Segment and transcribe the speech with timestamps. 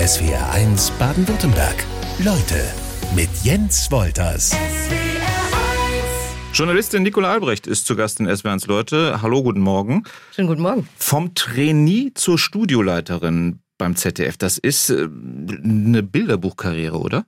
[0.00, 1.84] SWR1 Baden-Württemberg.
[2.20, 2.72] Leute
[3.14, 4.56] mit Jens Wolters.
[6.54, 9.20] Journalistin Nicola Albrecht ist zu Gast in SWR1 Leute.
[9.20, 10.04] Hallo, guten Morgen.
[10.34, 10.88] Schönen guten Morgen.
[10.96, 14.38] Vom Trainee zur Studioleiterin beim ZDF.
[14.38, 15.06] Das ist äh,
[15.62, 17.26] eine Bilderbuchkarriere, oder?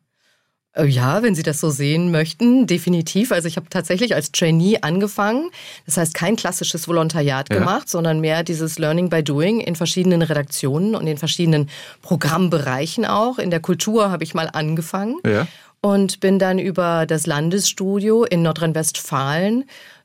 [0.74, 3.32] Äh, ja, wenn Sie das so sehen möchten, definitiv.
[3.32, 5.50] Also ich habe tatsächlich als Trainee angefangen.
[5.86, 7.58] Das heißt, kein klassisches Volontariat ja.
[7.58, 11.68] gemacht, sondern mehr dieses Learning by Doing in verschiedenen Redaktionen und in verschiedenen
[12.00, 13.38] Programmbereichen auch.
[13.38, 15.46] In der Kultur habe ich mal angefangen ja.
[15.80, 19.64] und bin dann über das Landesstudio in Nordrhein-Westfalen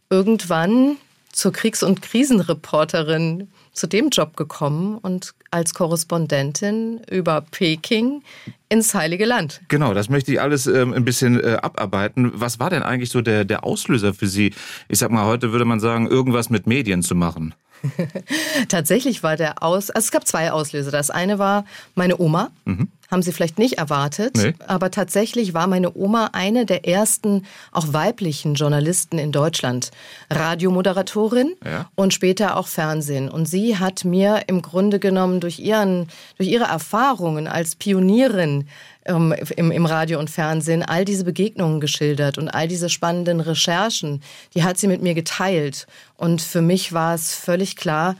[0.09, 0.97] irgendwann
[1.31, 3.47] zur Kriegs- und Krisenreporterin
[3.77, 8.23] zu dem Job gekommen und als Korrespondentin über Peking
[8.69, 9.61] ins Heilige Land.
[9.69, 12.31] Genau, das möchte ich alles ähm, ein bisschen äh, abarbeiten.
[12.33, 14.53] Was war denn eigentlich so der, der Auslöser für Sie?
[14.89, 17.53] Ich sag mal, heute würde man sagen, irgendwas mit Medien zu machen.
[18.69, 20.91] Tatsächlich war der Aus, also es gab zwei Auslöser.
[20.91, 22.51] Das eine war meine Oma.
[22.65, 22.89] Mhm.
[23.09, 24.53] Haben Sie vielleicht nicht erwartet, nee.
[24.67, 29.91] aber tatsächlich war meine Oma eine der ersten auch weiblichen Journalisten in Deutschland.
[30.29, 31.89] Radiomoderatorin ja.
[31.95, 33.29] und später auch Fernsehen.
[33.29, 38.67] Und sie hat mir im Grunde genommen durch, ihren, durch ihre Erfahrungen als Pionierin
[39.07, 44.21] ähm, im, im Radio und Fernsehen all diese Begegnungen geschildert und all diese spannenden Recherchen,
[44.53, 45.87] die hat sie mit mir geteilt.
[46.15, 48.15] Und für mich war es völlig klar,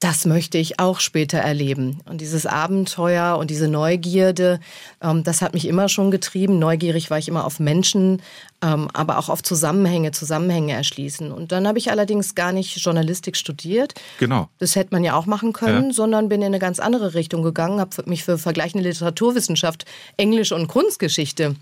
[0.00, 2.00] das möchte ich auch später erleben.
[2.04, 4.60] Und dieses Abenteuer und diese Neugierde,
[5.02, 6.58] ähm, das hat mich immer schon getrieben.
[6.58, 8.20] Neugierig war ich immer auf Menschen,
[8.62, 11.32] ähm, aber auch auf Zusammenhänge, Zusammenhänge erschließen.
[11.32, 13.94] Und dann habe ich allerdings gar nicht Journalistik studiert.
[14.18, 14.50] Genau.
[14.58, 15.92] Das hätte man ja auch machen können, ja.
[15.92, 19.86] sondern bin in eine ganz andere Richtung gegangen, habe mich für vergleichende Literaturwissenschaft,
[20.18, 21.56] Englisch und Kunstgeschichte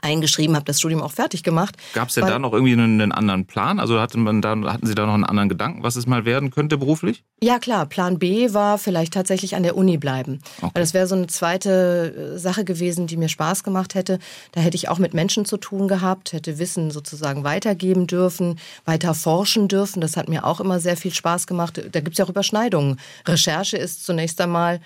[0.00, 1.76] eingeschrieben, habe das Studium auch fertig gemacht.
[1.92, 3.78] Gab es denn da noch irgendwie einen, einen, anderen Plan?
[3.78, 6.50] Also hatte man da, hatten Sie da noch einen anderen Gedanken, was es mal werden
[6.50, 7.24] könnte beruflich?
[7.42, 10.40] Ja klar, Plan B war vielleicht tatsächlich an der Uni bleiben.
[10.58, 10.70] Okay.
[10.74, 14.18] Weil das wäre so eine zweite äh, Sache gewesen, die mir Spaß gemacht hätte.
[14.52, 19.14] Da hätte ich auch mit Menschen zu tun gehabt, hätte Wissen sozusagen weitergeben dürfen, weiter
[19.14, 20.00] forschen dürfen.
[20.00, 21.82] Das hat mir auch immer sehr viel Spaß gemacht.
[21.90, 22.98] Da gibt es ja auch Überschneidungen.
[23.26, 24.80] Recherche ist zunächst einmal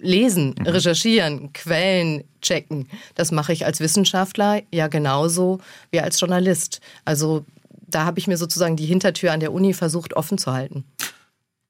[0.00, 0.66] lesen, mhm.
[0.66, 2.88] recherchieren, Quellen checken.
[3.14, 6.80] Das mache ich als Wissenschaftler ja genauso wie als Journalist.
[7.04, 7.44] Also
[7.86, 10.84] da habe ich mir sozusagen die Hintertür an der Uni versucht offen zu halten.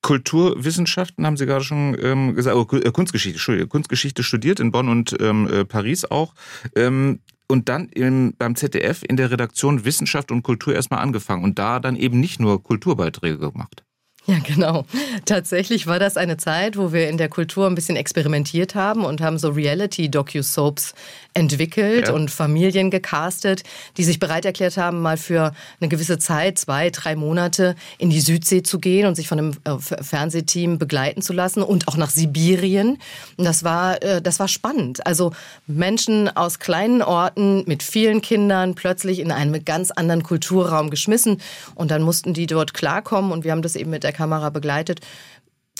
[0.02, 5.14] Kulturwissenschaften haben Sie gerade schon ähm, gesagt, oh, Kunstgeschichte, Entschuldigung, Kunstgeschichte studiert in Bonn und
[5.20, 6.34] ähm, äh, Paris auch.
[6.74, 11.58] Ähm, und dann im, beim ZDF in der Redaktion Wissenschaft und Kultur erstmal angefangen und
[11.58, 13.84] da dann eben nicht nur Kulturbeiträge gemacht.
[14.26, 14.84] Ja, genau.
[15.24, 19.20] Tatsächlich war das eine Zeit, wo wir in der Kultur ein bisschen experimentiert haben und
[19.20, 20.94] haben so Reality-Docu-Soaps
[21.34, 22.14] entwickelt ja.
[22.14, 23.62] und Familien gecastet,
[23.96, 28.20] die sich bereit erklärt haben, mal für eine gewisse Zeit, zwei, drei Monate, in die
[28.20, 32.10] Südsee zu gehen und sich von einem äh, Fernsehteam begleiten zu lassen und auch nach
[32.10, 32.98] Sibirien.
[33.36, 35.06] Und das war, äh, das war spannend.
[35.06, 35.32] Also
[35.66, 41.40] Menschen aus kleinen Orten mit vielen Kindern plötzlich in einen ganz anderen Kulturraum geschmissen
[41.74, 45.00] und dann mussten die dort klarkommen und wir haben das eben mit der Kamera begleitet.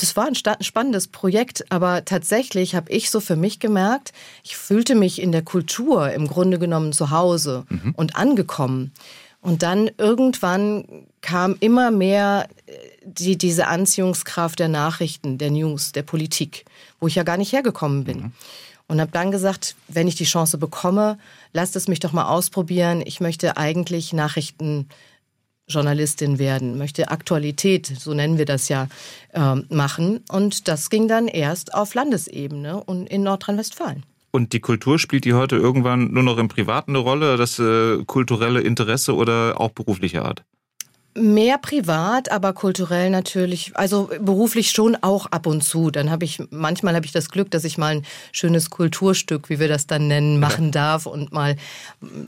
[0.00, 4.94] Das war ein spannendes Projekt, aber tatsächlich habe ich so für mich gemerkt, ich fühlte
[4.94, 7.92] mich in der Kultur im Grunde genommen zu Hause mhm.
[7.96, 8.92] und angekommen.
[9.42, 10.84] Und dann irgendwann
[11.20, 12.72] kam immer mehr äh,
[13.04, 16.64] die, diese Anziehungskraft der Nachrichten, der News, der Politik,
[16.98, 18.20] wo ich ja gar nicht hergekommen bin.
[18.20, 18.32] Mhm.
[18.88, 21.18] Und habe dann gesagt, wenn ich die Chance bekomme,
[21.52, 23.02] lasst es mich doch mal ausprobieren.
[23.04, 24.88] Ich möchte eigentlich Nachrichten
[25.70, 28.88] Journalistin werden, möchte Aktualität, so nennen wir das ja,
[29.32, 30.20] äh, machen.
[30.30, 34.04] Und das ging dann erst auf Landesebene und in Nordrhein-Westfalen.
[34.32, 38.04] Und die Kultur spielt die heute irgendwann nur noch im Privaten eine Rolle, das äh,
[38.04, 40.44] kulturelle Interesse oder auch berufliche Art?
[41.14, 45.90] Mehr privat, aber kulturell natürlich, also beruflich schon auch ab und zu.
[45.90, 49.58] Dann habe ich, manchmal habe ich das Glück, dass ich mal ein schönes Kulturstück, wie
[49.58, 51.56] wir das dann nennen, machen darf und mal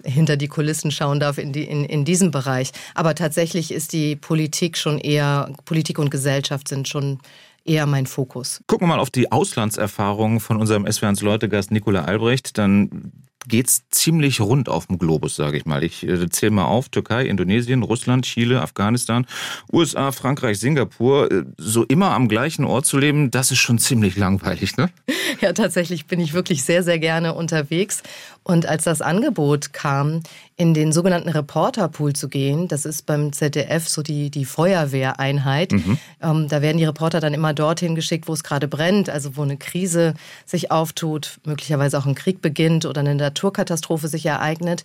[0.04, 2.72] hinter die Kulissen schauen darf in, die, in, in diesem Bereich.
[2.96, 7.20] Aber tatsächlich ist die Politik schon eher, Politik und Gesellschaft sind schon
[7.64, 8.62] eher mein Fokus.
[8.66, 12.58] Gucken wir mal auf die Auslandserfahrung von unserem SW1 Leutegast Nicola Albrecht.
[12.58, 13.12] Dann
[13.46, 15.82] geht's ziemlich rund auf dem Globus, sage ich mal.
[15.82, 19.26] Ich äh, zähle mal auf: Türkei, Indonesien, Russland, Chile, Afghanistan,
[19.72, 21.30] USA, Frankreich, Singapur.
[21.30, 24.90] Äh, so immer am gleichen Ort zu leben, das ist schon ziemlich langweilig, ne?
[25.40, 28.02] Ja, tatsächlich bin ich wirklich sehr, sehr gerne unterwegs.
[28.44, 30.22] Und als das Angebot kam,
[30.56, 35.98] in den sogenannten Reporterpool zu gehen, das ist beim ZDF so die, die Feuerwehreinheit, mhm.
[36.20, 39.42] ähm, da werden die Reporter dann immer dorthin geschickt, wo es gerade brennt, also wo
[39.42, 44.82] eine Krise sich auftut, möglicherweise auch ein Krieg beginnt oder eine Naturkatastrophe sich ereignet.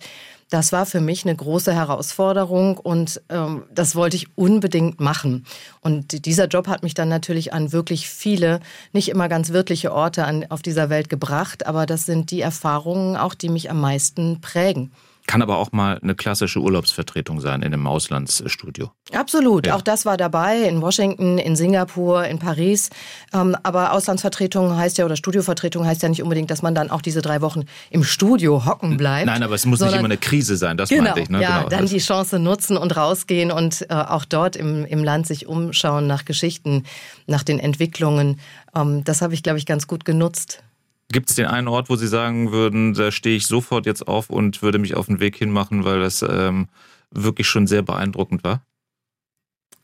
[0.50, 5.44] Das war für mich eine große Herausforderung und ähm, das wollte ich unbedingt machen.
[5.80, 8.60] Und dieser Job hat mich dann natürlich an wirklich viele,
[8.92, 13.16] nicht immer ganz wirkliche Orte an, auf dieser Welt gebracht, aber das sind die Erfahrungen
[13.16, 14.90] auch, die mich am meisten prägen.
[15.28, 18.92] Kann aber auch mal eine klassische Urlaubsvertretung sein in einem Auslandsstudio.
[19.12, 19.66] Absolut.
[19.66, 19.76] Ja.
[19.76, 22.88] Auch das war dabei in Washington, in Singapur, in Paris.
[23.34, 27.02] Ähm, aber Auslandsvertretung heißt ja, oder Studiovertretung heißt ja nicht unbedingt, dass man dann auch
[27.02, 29.26] diese drei Wochen im Studio hocken bleibt.
[29.26, 31.28] Nein, aber es muss nicht immer eine Krise sein, das genau, meinte ich.
[31.28, 31.42] Ne?
[31.42, 31.68] Ja, genau.
[31.68, 36.06] dann die Chance nutzen und rausgehen und äh, auch dort im, im Land sich umschauen
[36.06, 36.84] nach Geschichten,
[37.26, 38.40] nach den Entwicklungen.
[38.74, 40.62] Ähm, das habe ich, glaube ich, ganz gut genutzt.
[41.10, 44.28] Gibt es den einen Ort, wo Sie sagen würden, da stehe ich sofort jetzt auf
[44.28, 46.68] und würde mich auf den Weg hinmachen, weil das ähm,
[47.10, 48.62] wirklich schon sehr beeindruckend war?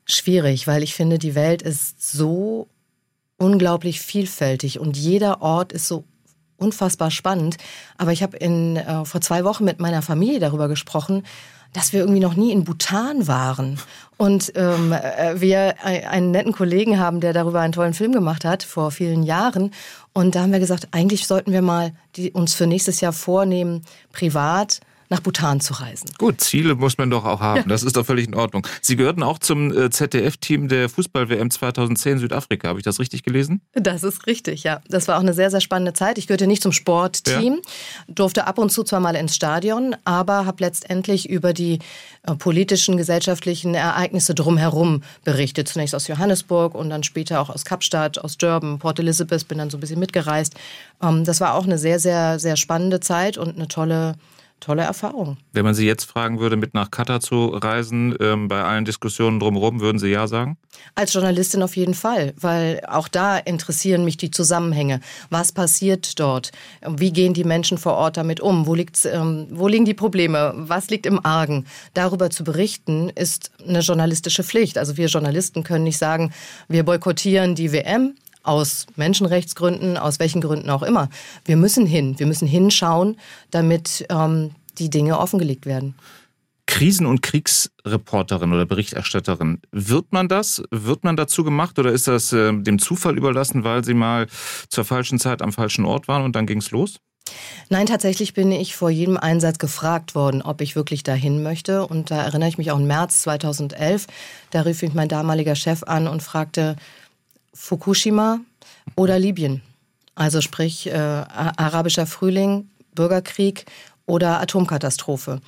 [0.05, 2.69] Schwierig, weil ich finde, die Welt ist so
[3.39, 6.05] unglaublich vielfältig und jeder Ort ist so
[6.57, 7.57] unfassbar spannend.
[7.97, 11.25] Aber ich habe äh, vor zwei Wochen mit meiner Familie darüber gesprochen,
[11.75, 13.79] dass wir irgendwie noch nie in Bhutan waren.
[14.17, 18.63] Und ähm, äh, wir einen netten Kollegen haben, der darüber einen tollen Film gemacht hat
[18.63, 19.73] vor vielen Jahren.
[20.13, 23.83] Und da haben wir gesagt, eigentlich sollten wir mal die, uns für nächstes Jahr vornehmen,
[24.13, 24.81] privat
[25.15, 26.11] nach Bhutan zu reisen.
[26.19, 27.61] Gut, Ziele muss man doch auch haben.
[27.61, 27.67] Ja.
[27.69, 28.67] Das ist doch völlig in Ordnung.
[28.81, 32.69] Sie gehörten auch zum äh, ZDF-Team der Fußball-WM 2010 Südafrika.
[32.69, 33.61] Habe ich das richtig gelesen?
[33.75, 34.81] Das ist richtig, ja.
[34.89, 36.19] Das war auch eine sehr, sehr spannende Zeit.
[36.19, 37.61] Ich gehörte nicht zum Sportteam, ja.
[38.09, 41.79] durfte ab und zu zwar mal ins Stadion, aber habe letztendlich über die
[42.27, 45.69] äh, politischen, gesellschaftlichen Ereignisse drumherum berichtet.
[45.69, 49.71] Zunächst aus Johannesburg und dann später auch aus Kapstadt, aus Durban, Port Elizabeth, bin dann
[49.71, 50.55] so ein bisschen mitgereist.
[51.01, 54.17] Ähm, das war auch eine sehr, sehr, sehr spannende Zeit und eine tolle
[54.65, 55.37] tolle Erfahrung.
[55.53, 59.39] Wenn man Sie jetzt fragen würde, mit nach Katar zu reisen, ähm, bei allen Diskussionen
[59.39, 60.57] drumherum, würden Sie ja sagen?
[60.95, 65.01] Als Journalistin auf jeden Fall, weil auch da interessieren mich die Zusammenhänge.
[65.31, 66.51] Was passiert dort?
[66.89, 68.67] Wie gehen die Menschen vor Ort damit um?
[68.67, 70.55] Wo, liegt's, ähm, wo liegen die Probleme?
[70.57, 71.67] Was liegt im Argen?
[71.93, 74.79] Darüber zu berichten ist eine journalistische Pflicht.
[74.79, 76.33] Also wir Journalisten können nicht sagen,
[76.69, 78.15] wir boykottieren die WM,
[78.45, 81.09] aus Menschenrechtsgründen, aus welchen Gründen auch immer.
[81.45, 83.17] Wir müssen hin, wir müssen hinschauen,
[83.51, 85.95] damit ähm, die Dinge offengelegt werden.
[86.67, 90.63] Krisen- und Kriegsreporterin oder Berichterstatterin, wird man das?
[90.71, 94.27] Wird man dazu gemacht oder ist das äh, dem Zufall überlassen, weil Sie mal
[94.69, 96.97] zur falschen Zeit am falschen Ort waren und dann ging es los?
[97.71, 101.87] Nein, tatsächlich bin ich vor jedem Einsatz gefragt worden, ob ich wirklich dahin möchte.
[101.87, 104.07] Und da erinnere ich mich auch im März 2011.
[104.51, 106.77] Da rief mich mein damaliger Chef an und fragte,
[107.55, 108.41] Fukushima
[108.97, 109.63] oder Libyen.
[110.15, 113.67] Also sprich äh, arabischer Frühling, Bürgerkrieg
[114.07, 115.41] oder Atomkatastrophe.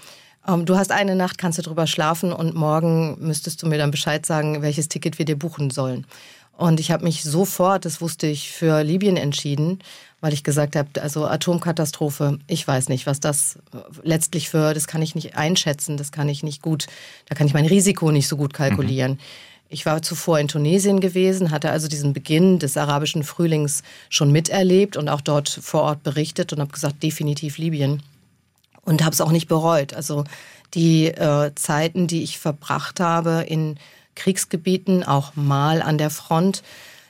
[0.47, 3.91] Ähm, du hast eine Nacht, kannst du drüber schlafen und morgen müsstest du mir dann
[3.91, 6.07] Bescheid sagen, welches Ticket wir dir buchen sollen.
[6.57, 9.81] Und ich habe mich sofort, das wusste ich, für Libyen entschieden,
[10.21, 13.59] weil ich gesagt habe, also Atomkatastrophe, ich weiß nicht, was das
[14.03, 16.87] letztlich für, das kann ich nicht einschätzen, das kann ich nicht gut,
[17.29, 19.13] da kann ich mein Risiko nicht so gut kalkulieren.
[19.13, 19.19] Mhm.
[19.69, 24.97] Ich war zuvor in Tunesien gewesen, hatte also diesen Beginn des arabischen Frühlings schon miterlebt
[24.97, 28.03] und auch dort vor Ort berichtet und habe gesagt, definitiv Libyen.
[28.83, 29.95] Und habe es auch nicht bereut.
[29.95, 30.23] Also
[30.75, 33.79] die äh, Zeiten, die ich verbracht habe in
[34.15, 36.63] Kriegsgebieten, auch mal an der Front,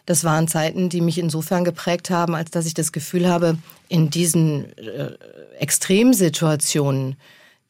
[0.06, 3.58] das waren Zeiten, die mich insofern geprägt haben, als dass ich das Gefühl habe,
[3.88, 5.10] in diesen äh,
[5.58, 7.16] Extremsituationen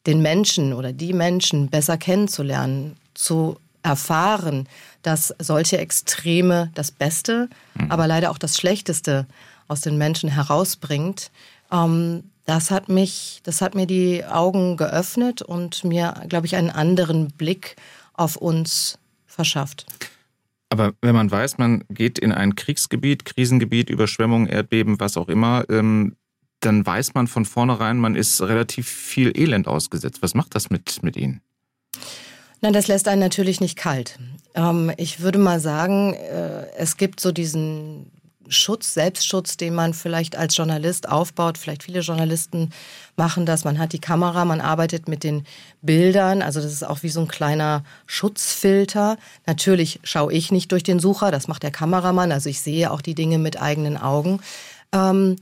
[0.05, 3.57] den Menschen oder die Menschen besser kennenzulernen, zu
[3.87, 4.67] erfahren,
[5.01, 7.91] dass solche Extreme das Beste, mhm.
[7.91, 9.25] aber leider auch das Schlechteste
[9.67, 11.31] aus den Menschen herausbringt.
[11.71, 16.69] Ähm, das hat mich, das hat mir die Augen geöffnet und mir, glaube ich, einen
[16.69, 17.75] anderen Blick
[18.13, 19.85] auf uns verschafft.
[20.69, 25.65] Aber wenn man weiß, man geht in ein Kriegsgebiet, Krisengebiet, Überschwemmung, Erdbeben, was auch immer,
[25.69, 26.15] ähm,
[26.59, 30.21] dann weiß man von vornherein, man ist relativ viel Elend ausgesetzt.
[30.21, 31.41] Was macht das mit, mit Ihnen?
[32.61, 34.17] Nein, das lässt einen natürlich nicht kalt.
[34.55, 38.11] Ähm, ich würde mal sagen, äh, es gibt so diesen
[38.49, 41.57] Schutz, Selbstschutz, den man vielleicht als Journalist aufbaut.
[41.57, 42.71] Vielleicht viele Journalisten
[43.15, 43.63] machen das.
[43.63, 45.43] Man hat die Kamera, man arbeitet mit den
[45.81, 46.41] Bildern.
[46.41, 49.17] Also das ist auch wie so ein kleiner Schutzfilter.
[49.45, 52.31] Natürlich schaue ich nicht durch den Sucher, das macht der Kameramann.
[52.31, 54.39] Also ich sehe auch die Dinge mit eigenen Augen.
[54.93, 55.35] Ähm,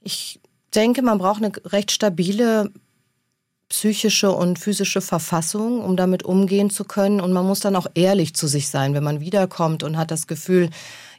[0.00, 0.40] ich
[0.74, 2.70] denke, man braucht eine recht stabile
[3.68, 7.20] psychische und physische Verfassung, um damit umgehen zu können.
[7.20, 10.26] Und man muss dann auch ehrlich zu sich sein, wenn man wiederkommt und hat das
[10.26, 10.70] Gefühl,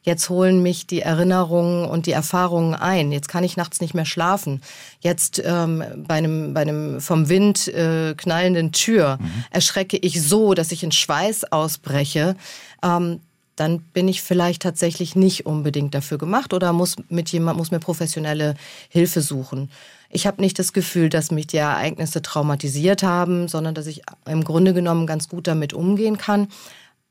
[0.02, 3.12] jetzt holen mich die Erinnerungen und die Erfahrungen ein.
[3.12, 4.62] Jetzt kann ich nachts nicht mehr schlafen.
[5.00, 9.44] Jetzt ähm, bei, einem, bei einem vom Wind äh, knallenden Tür mhm.
[9.52, 12.36] erschrecke ich so, dass ich in Schweiß ausbreche.
[12.82, 13.20] Ähm,
[13.56, 17.80] dann bin ich vielleicht tatsächlich nicht unbedingt dafür gemacht oder muss mit jemand muss mir
[17.80, 18.56] professionelle
[18.88, 19.70] Hilfe suchen.
[20.10, 24.44] Ich habe nicht das Gefühl, dass mich die Ereignisse traumatisiert haben, sondern dass ich im
[24.44, 26.48] Grunde genommen ganz gut damit umgehen kann.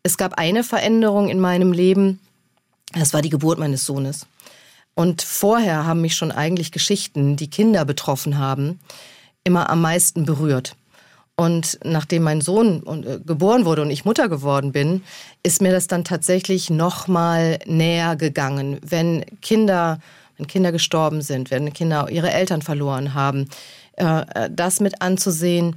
[0.03, 2.19] Es gab eine Veränderung in meinem Leben,
[2.95, 4.27] das war die Geburt meines Sohnes.
[4.95, 8.81] Und vorher haben mich schon eigentlich Geschichten, die Kinder betroffen haben,
[9.45, 10.75] immer am meisten berührt.
[11.37, 15.05] Und nachdem mein Sohn äh, geboren wurde und ich Mutter geworden bin,
[15.45, 20.01] ist mir das dann tatsächlich noch mal näher gegangen, wenn Kinder
[20.39, 23.49] wenn Kinder gestorben sind, wenn Kinder ihre Eltern verloren haben,
[23.97, 25.77] äh, äh, das mit anzusehen,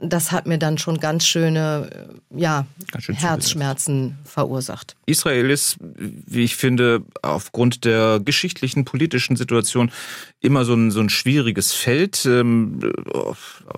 [0.00, 1.90] das hat mir dann schon ganz schöne
[2.30, 4.94] ja, ganz schön Herzschmerzen verursacht.
[5.06, 9.90] Israel ist, wie ich finde, aufgrund der geschichtlichen, politischen Situation
[10.38, 12.24] immer so ein, so ein schwieriges Feld.
[12.26, 12.78] Ähm,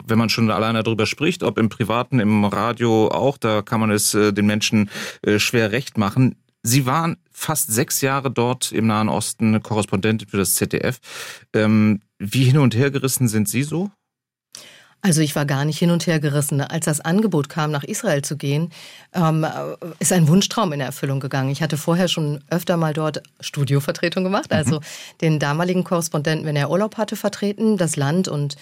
[0.06, 3.90] wenn man schon alleine darüber spricht, ob im Privaten, im Radio auch, da kann man
[3.90, 4.90] es den Menschen
[5.38, 6.36] schwer recht machen.
[6.62, 11.00] Sie waren fast sechs Jahre dort im Nahen Osten Korrespondentin für das ZDF.
[11.54, 13.90] Ähm, wie hin und her gerissen sind Sie so?
[15.02, 16.60] Also ich war gar nicht hin und her gerissen.
[16.60, 18.70] Als das Angebot kam, nach Israel zu gehen,
[19.14, 19.46] ähm,
[19.98, 21.50] ist ein Wunschtraum in Erfüllung gegangen.
[21.50, 24.84] Ich hatte vorher schon öfter mal dort Studiovertretung gemacht, also mhm.
[25.22, 28.56] den damaligen Korrespondenten, wenn er Urlaub hatte, vertreten, das Land und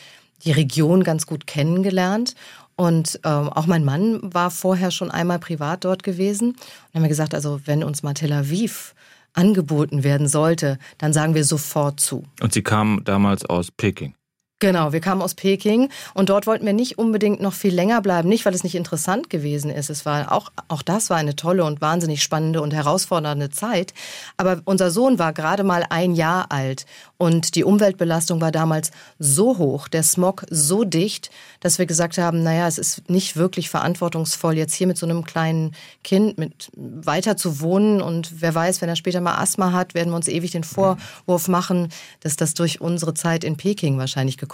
[0.45, 2.37] die Region ganz gut kennengelernt.
[2.81, 6.51] Und ähm, auch mein Mann war vorher schon einmal privat dort gewesen.
[6.51, 8.95] Und haben wir gesagt, also wenn uns mal Tel Aviv
[9.35, 12.23] angeboten werden sollte, dann sagen wir sofort zu.
[12.41, 14.15] Und Sie kamen damals aus Peking?
[14.61, 18.29] Genau, wir kamen aus Peking und dort wollten wir nicht unbedingt noch viel länger bleiben,
[18.29, 19.89] nicht weil es nicht interessant gewesen ist.
[19.89, 23.95] Es war auch auch das war eine tolle und wahnsinnig spannende und herausfordernde Zeit,
[24.37, 26.87] aber unser Sohn war gerade mal ein Jahr alt
[27.19, 32.43] und die Umweltbelastung war damals so hoch, der Smog so dicht, dass wir gesagt haben,
[32.43, 35.73] naja, es ist nicht wirklich verantwortungsvoll jetzt hier mit so einem kleinen
[36.03, 38.01] Kind mit weiter zu wohnen.
[38.01, 41.49] Und wer weiß, wenn er später mal Asthma hat, werden wir uns ewig den Vorwurf
[41.49, 41.89] machen,
[42.21, 44.48] dass das durch unsere Zeit in Peking wahrscheinlich gekommen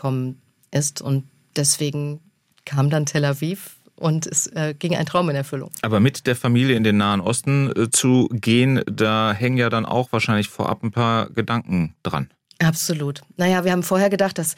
[0.71, 1.01] ist.
[1.01, 1.25] Und
[1.57, 2.21] deswegen
[2.65, 5.71] kam dann Tel Aviv und es äh, ging ein Traum in Erfüllung.
[5.83, 9.87] Aber mit der Familie in den Nahen Osten äh, zu gehen, da hängen ja dann
[9.87, 12.29] auch wahrscheinlich vorab ein paar Gedanken dran.
[12.59, 13.23] Absolut.
[13.37, 14.57] Naja, wir haben vorher gedacht, dass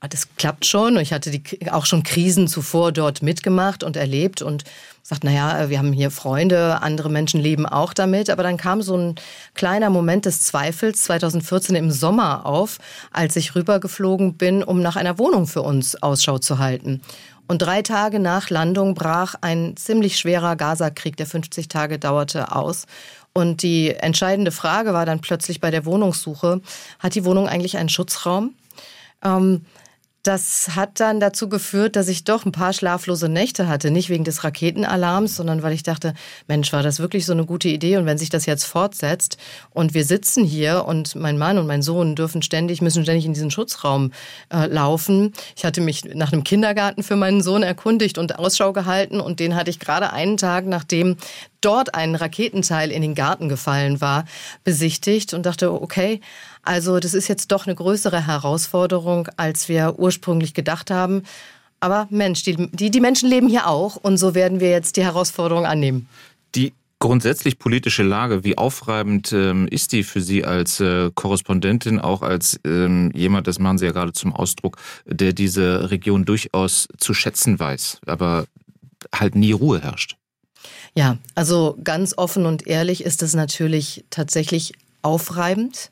[0.00, 0.98] das klappt schon.
[0.98, 4.64] Ich hatte die, auch schon Krisen zuvor dort mitgemacht und erlebt und
[5.08, 8.28] sagt, naja, wir haben hier Freunde, andere Menschen leben auch damit.
[8.28, 9.14] Aber dann kam so ein
[9.54, 12.78] kleiner Moment des Zweifels 2014 im Sommer auf,
[13.12, 17.02] als ich rübergeflogen bin, um nach einer Wohnung für uns Ausschau zu halten.
[17.46, 22.86] Und drei Tage nach Landung brach ein ziemlich schwerer Gaza-Krieg, der 50 Tage dauerte, aus.
[23.32, 26.60] Und die entscheidende Frage war dann plötzlich bei der Wohnungssuche,
[26.98, 28.54] hat die Wohnung eigentlich einen Schutzraum?
[29.22, 29.66] Ähm,
[30.26, 33.90] das hat dann dazu geführt, dass ich doch ein paar schlaflose Nächte hatte.
[33.90, 36.14] Nicht wegen des Raketenalarms, sondern weil ich dachte,
[36.48, 37.96] Mensch, war das wirklich so eine gute Idee?
[37.96, 39.36] Und wenn sich das jetzt fortsetzt
[39.70, 43.34] und wir sitzen hier und mein Mann und mein Sohn dürfen ständig, müssen ständig in
[43.34, 44.12] diesen Schutzraum
[44.52, 45.32] äh, laufen.
[45.56, 49.54] Ich hatte mich nach einem Kindergarten für meinen Sohn erkundigt und Ausschau gehalten und den
[49.54, 51.16] hatte ich gerade einen Tag, nachdem
[51.60, 54.24] dort ein Raketenteil in den Garten gefallen war,
[54.64, 56.20] besichtigt und dachte, okay,
[56.62, 61.22] also das ist jetzt doch eine größere Herausforderung, als wir ursprünglich gedacht haben.
[61.80, 65.04] Aber Mensch, die, die, die Menschen leben hier auch und so werden wir jetzt die
[65.04, 66.08] Herausforderung annehmen.
[66.54, 72.22] Die grundsätzlich politische Lage, wie aufreibend ähm, ist die für Sie als äh, Korrespondentin, auch
[72.22, 77.14] als ähm, jemand, das machen Sie ja gerade zum Ausdruck, der diese Region durchaus zu
[77.14, 78.46] schätzen weiß, aber
[79.14, 80.16] halt nie Ruhe herrscht?
[80.94, 85.90] Ja, also ganz offen und ehrlich ist es natürlich tatsächlich aufreibend.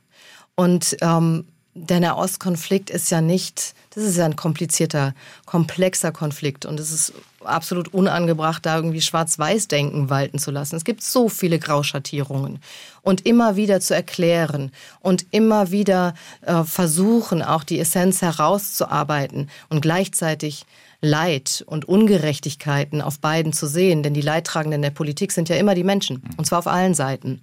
[0.57, 5.13] Und ähm, der Nahostkonflikt ist ja nicht, das ist ja ein komplizierter,
[5.45, 7.13] komplexer Konflikt und es ist
[7.43, 10.77] absolut unangebracht, da irgendwie Schwarz-Weiß-Denken walten zu lassen.
[10.77, 12.61] Es gibt so viele Grauschattierungen
[13.03, 19.81] und immer wieder zu erklären und immer wieder äh, versuchen, auch die Essenz herauszuarbeiten und
[19.81, 20.67] gleichzeitig
[21.05, 25.75] Leid und Ungerechtigkeiten auf beiden zu sehen, denn die Leidtragenden der Politik sind ja immer
[25.75, 27.41] die Menschen, und zwar auf allen Seiten.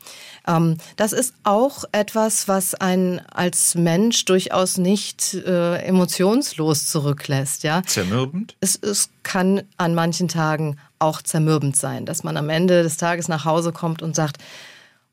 [0.47, 7.63] Ähm, das ist auch etwas, was einen als Mensch durchaus nicht äh, emotionslos zurücklässt.
[7.63, 7.83] Ja?
[7.83, 8.55] Zermürbend?
[8.59, 13.27] Es, es kann an manchen Tagen auch zermürbend sein, dass man am Ende des Tages
[13.27, 14.37] nach Hause kommt und sagt,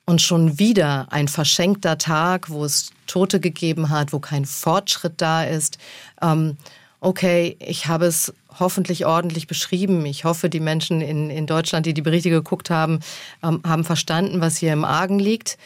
[0.08, 5.44] und schon wieder ein verschenkter Tag, wo es Tote gegeben hat, wo kein Fortschritt da
[5.44, 5.76] ist.
[6.22, 6.56] Ähm,
[7.00, 10.04] okay, ich habe es hoffentlich ordentlich beschrieben.
[10.06, 13.00] Ich hoffe, die Menschen in, in Deutschland, die die Berichte geguckt haben,
[13.42, 15.58] ähm, haben verstanden, was hier im Argen liegt.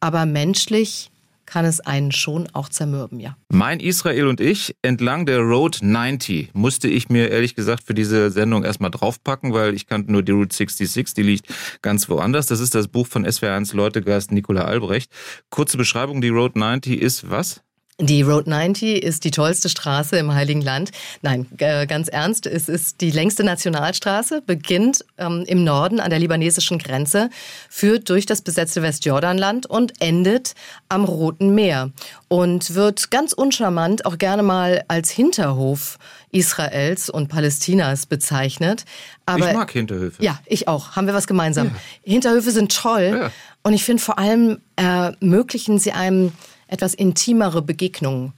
[0.00, 1.10] Aber menschlich
[1.48, 3.36] kann es einen schon auch zermürben, ja.
[3.48, 8.30] Mein Israel und ich, entlang der Road 90, musste ich mir ehrlich gesagt für diese
[8.30, 11.46] Sendung erstmal draufpacken, weil ich kannte nur die Route 66, die liegt
[11.80, 12.46] ganz woanders.
[12.46, 15.10] Das ist das Buch von SWR1 Leutegast Nicola Albrecht.
[15.48, 17.62] Kurze Beschreibung, die Road 90 ist was?
[18.00, 20.92] Die Road 90 ist die tollste Straße im Heiligen Land.
[21.22, 26.20] Nein, äh, ganz ernst, es ist die längste Nationalstraße, beginnt ähm, im Norden an der
[26.20, 27.28] libanesischen Grenze,
[27.68, 30.54] führt durch das besetzte Westjordanland und endet
[30.88, 31.90] am Roten Meer
[32.28, 35.98] und wird ganz uncharmant auch gerne mal als Hinterhof
[36.30, 38.84] Israels und Palästinas bezeichnet.
[39.26, 40.22] Aber, ich mag Hinterhöfe.
[40.22, 40.94] Ja, ich auch.
[40.94, 41.72] Haben wir was gemeinsam.
[42.04, 42.12] Ja.
[42.12, 43.30] Hinterhöfe sind toll ja.
[43.64, 46.32] und ich finde vor allem ermöglichen sie einem
[46.68, 48.32] etwas intimere Begegnungen.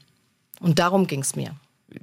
[0.60, 1.54] Und darum ging es mir.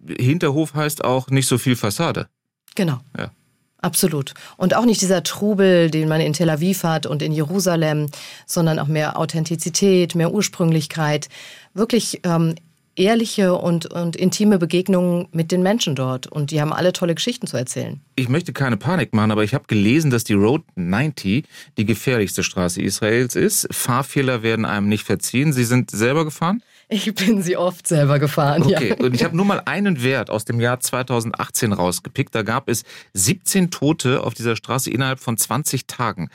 [0.07, 2.27] Hinterhof heißt auch nicht so viel Fassade.
[2.75, 3.00] Genau.
[3.17, 3.31] Ja.
[3.79, 4.34] Absolut.
[4.57, 8.07] Und auch nicht dieser Trubel, den man in Tel Aviv hat und in Jerusalem,
[8.48, 11.29] sondern auch mehr Authentizität, mehr Ursprünglichkeit.
[11.74, 12.55] Wirklich ähm,
[12.98, 16.27] ehrliche und, und intime Begegnungen mit den Menschen dort.
[16.27, 18.01] Und die haben alle tolle Geschichten zu erzählen.
[18.16, 21.46] Ich möchte keine Panik machen, aber ich habe gelesen, dass die Road 90
[21.77, 23.68] die gefährlichste Straße Israels ist.
[23.72, 25.54] Fahrfehler werden einem nicht verziehen.
[25.54, 26.62] Sie sind selber gefahren?
[26.89, 28.96] Ich bin sie oft selber gefahren, okay.
[28.98, 29.06] ja.
[29.06, 32.34] und ich habe nur mal einen Wert aus dem Jahr 2018 rausgepickt.
[32.34, 36.30] Da gab es 17 Tote auf dieser Straße innerhalb von 20 Tagen.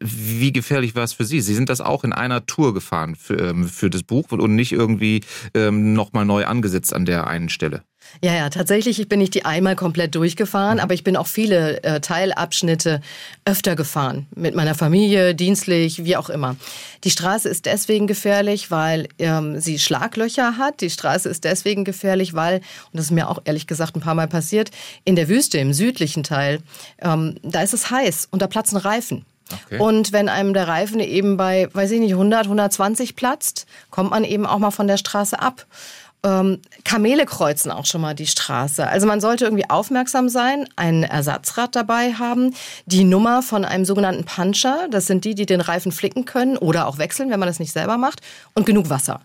[0.00, 1.40] Wie gefährlich war es für Sie?
[1.40, 4.72] Sie sind das auch in einer Tour gefahren für, ähm, für das Buch und nicht
[4.72, 5.22] irgendwie
[5.54, 7.82] ähm, nochmal neu angesetzt an der einen Stelle.
[8.20, 10.80] Ja, ja, tatsächlich bin ich die einmal komplett durchgefahren, mhm.
[10.80, 13.00] aber ich bin auch viele äh, Teilabschnitte
[13.44, 14.26] öfter gefahren.
[14.34, 16.56] Mit meiner Familie, dienstlich, wie auch immer.
[17.04, 20.80] Die Straße ist deswegen gefährlich, weil ähm, sie Schlaglöcher hat.
[20.80, 24.14] Die Straße ist deswegen gefährlich, weil, und das ist mir auch ehrlich gesagt ein paar
[24.14, 24.70] Mal passiert,
[25.04, 26.60] in der Wüste, im südlichen Teil,
[27.00, 29.24] ähm, da ist es heiß und da platzen Reifen.
[29.66, 29.78] Okay.
[29.78, 34.24] Und wenn einem der Reifen eben bei, weiß ich nicht, 100, 120 platzt, kommt man
[34.24, 35.66] eben auch mal von der Straße ab.
[36.24, 38.86] Ähm, Kamele kreuzen auch schon mal die Straße.
[38.86, 42.54] Also man sollte irgendwie aufmerksam sein, ein Ersatzrad dabei haben,
[42.86, 46.86] die Nummer von einem sogenannten Puncher, das sind die, die den Reifen flicken können oder
[46.86, 48.20] auch wechseln, wenn man das nicht selber macht,
[48.54, 49.20] und genug Wasser.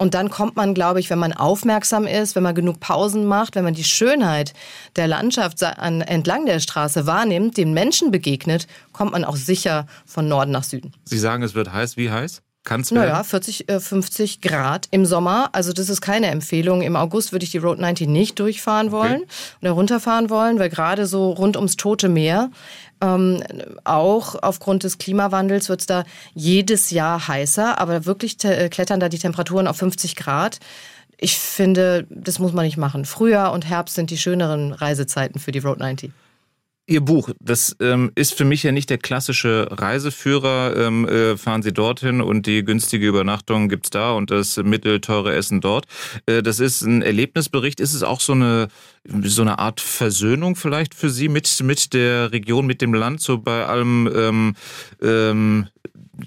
[0.00, 3.54] Und dann kommt man, glaube ich, wenn man aufmerksam ist, wenn man genug Pausen macht,
[3.54, 4.54] wenn man die Schönheit
[4.96, 10.52] der Landschaft entlang der Straße wahrnimmt, den Menschen begegnet, kommt man auch sicher von Norden
[10.52, 10.94] nach Süden.
[11.04, 11.98] Sie sagen, es wird heiß.
[11.98, 12.40] Wie heiß?
[12.64, 15.50] Kann's naja, 40, 50 äh, Grad im Sommer.
[15.52, 16.80] Also das ist keine Empfehlung.
[16.80, 19.26] Im August würde ich die Road 90 nicht durchfahren wollen okay.
[19.60, 22.50] oder runterfahren wollen, weil gerade so rund ums Tote Meer,
[23.00, 23.42] ähm,
[23.84, 29.08] auch aufgrund des Klimawandels wird es da jedes Jahr heißer, aber wirklich äh, klettern da
[29.08, 30.58] die Temperaturen auf 50 Grad.
[31.16, 33.04] Ich finde, das muss man nicht machen.
[33.04, 36.12] Frühjahr und Herbst sind die schöneren Reisezeiten für die Road 90.
[36.90, 40.74] Ihr Buch, das ähm, ist für mich ja nicht der klassische Reiseführer.
[40.76, 45.60] Ähm, äh, fahren Sie dorthin und die günstige Übernachtung gibt's da und das mittelteure Essen
[45.60, 45.86] dort.
[46.26, 47.78] Äh, das ist ein Erlebnisbericht.
[47.78, 48.66] Ist es auch so eine
[49.22, 53.38] so eine Art Versöhnung vielleicht für Sie mit mit der Region, mit dem Land, so
[53.38, 54.56] bei allem ähm,
[55.00, 55.68] ähm,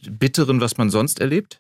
[0.09, 1.59] Bitteren, was man sonst erlebt?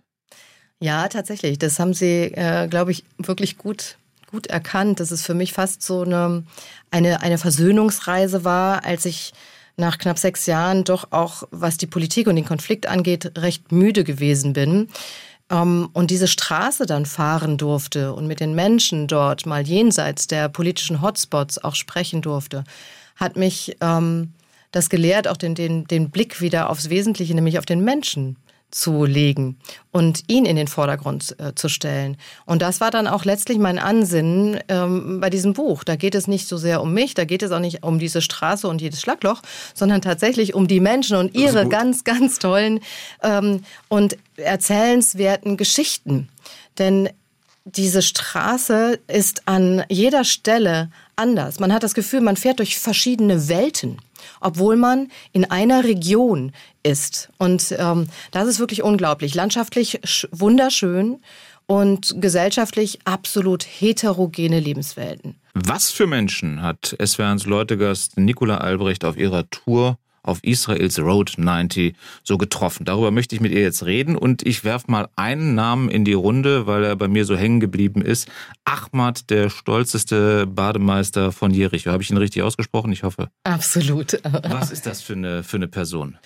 [0.79, 1.59] Ja, tatsächlich.
[1.59, 3.97] Das haben Sie, äh, glaube ich, wirklich gut
[4.33, 6.43] gut erkannt, dass es für mich fast so eine,
[6.89, 9.31] eine, eine Versöhnungsreise war, als ich
[9.77, 14.03] nach knapp sechs Jahren doch auch, was die Politik und den Konflikt angeht, recht müde
[14.03, 14.89] gewesen bin.
[15.51, 20.49] Ähm, und diese Straße dann fahren durfte und mit den Menschen dort mal jenseits der
[20.49, 22.63] politischen Hotspots auch sprechen durfte,
[23.15, 24.33] hat mich ähm,
[24.71, 28.37] das gelehrt, auch den, den, den Blick wieder aufs Wesentliche, nämlich auf den Menschen
[28.73, 29.57] zu legen
[29.91, 32.17] und ihn in den Vordergrund äh, zu stellen.
[32.45, 35.83] Und das war dann auch letztlich mein Ansinnen ähm, bei diesem Buch.
[35.83, 38.21] Da geht es nicht so sehr um mich, da geht es auch nicht um diese
[38.21, 39.41] Straße und jedes Schlagloch,
[39.73, 42.79] sondern tatsächlich um die Menschen und ihre ganz, ganz tollen
[43.21, 46.29] ähm, und erzählenswerten Geschichten.
[46.79, 47.09] Denn
[47.65, 51.59] diese Straße ist an jeder Stelle anders.
[51.59, 53.99] Man hat das Gefühl, man fährt durch verschiedene Welten
[54.43, 56.51] obwohl man in einer Region
[56.83, 57.29] ist.
[57.37, 59.35] Und ähm, das ist wirklich unglaublich.
[59.35, 59.99] Landschaftlich
[60.31, 61.21] wunderschön
[61.65, 65.35] und gesellschaftlich absolut heterogene Lebenswelten.
[65.53, 71.95] Was für Menschen hat SWRs Leutegast Nicola Albrecht auf ihrer Tour auf Israels Road 90
[72.23, 72.85] so getroffen.
[72.85, 76.13] Darüber möchte ich mit ihr jetzt reden und ich werfe mal einen Namen in die
[76.13, 78.27] Runde, weil er bei mir so hängen geblieben ist.
[78.65, 81.91] Ahmad, der stolzeste Bademeister von Jericho.
[81.91, 82.91] Habe ich ihn richtig ausgesprochen?
[82.91, 83.29] Ich hoffe.
[83.43, 84.19] Absolut.
[84.23, 86.17] Was ist das für eine, für eine Person?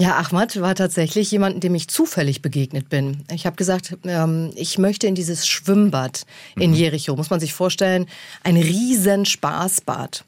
[0.00, 3.22] Ja, Ahmad war tatsächlich jemand, dem ich zufällig begegnet bin.
[3.30, 6.24] Ich habe gesagt, ähm, ich möchte in dieses Schwimmbad
[6.56, 6.76] in mhm.
[6.76, 7.16] Jericho.
[7.16, 8.06] Muss man sich vorstellen,
[8.42, 10.24] ein riesen Spaßbad.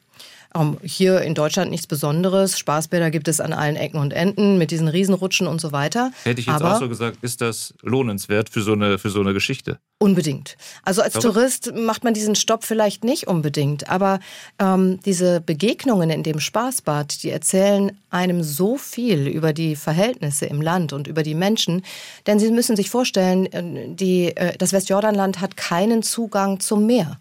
[0.55, 2.59] Ähm, hier in Deutschland nichts Besonderes.
[2.59, 6.13] Spaßbäder gibt es an allen Ecken und Enden mit diesen Riesenrutschen und so weiter.
[6.25, 9.21] Hätte ich jetzt Aber auch so gesagt, ist das lohnenswert für so eine, für so
[9.21, 9.79] eine Geschichte?
[9.99, 10.57] Unbedingt.
[10.83, 11.33] Also als Warum?
[11.33, 14.21] Tourist macht man diesen Stopp vielleicht nicht unbedingt, aber
[14.59, 20.61] ähm, diese Begegnungen in dem Spaßbad, die erzählen einem so viel über die Verhältnisse im
[20.61, 21.83] Land und über die Menschen.
[22.27, 27.19] Denn Sie müssen sich vorstellen, äh, die, äh, das Westjordanland hat keinen Zugang zum Meer.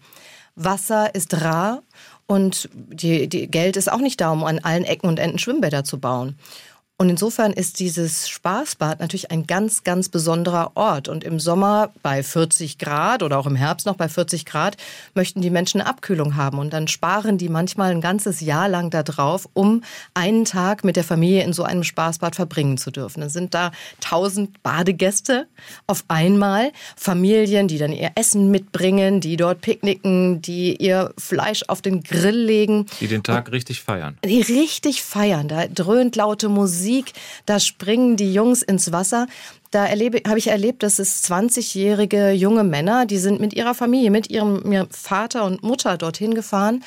[0.54, 1.82] Wasser ist rar
[2.26, 5.84] und die, die Geld ist auch nicht da, um an allen Ecken und Enden Schwimmbäder
[5.84, 6.36] zu bauen.
[6.98, 11.08] Und insofern ist dieses Spaßbad natürlich ein ganz, ganz besonderer Ort.
[11.08, 14.76] Und im Sommer bei 40 Grad oder auch im Herbst noch bei 40 Grad
[15.14, 16.60] möchten die Menschen Abkühlung haben.
[16.60, 19.82] Und dann sparen die manchmal ein ganzes Jahr lang da drauf, um
[20.14, 23.20] einen Tag mit der Familie in so einem Spaßbad verbringen zu dürfen.
[23.20, 25.48] Dann sind da tausend Badegäste
[25.88, 31.82] auf einmal, Familien, die dann ihr Essen mitbringen, die dort picknicken, die ihr Fleisch auf
[31.82, 32.86] den Grill legen.
[33.00, 34.18] Die den Tag richtig feiern.
[34.24, 35.48] Die richtig feiern.
[35.48, 36.91] Da dröhnt laute Musik,
[37.46, 39.26] da springen die Jungs ins Wasser.
[39.70, 44.30] Da habe ich erlebt, dass es 20-jährige junge Männer, die sind mit ihrer Familie, mit
[44.30, 46.84] ihrem ihrem Vater und Mutter dorthin gefahren.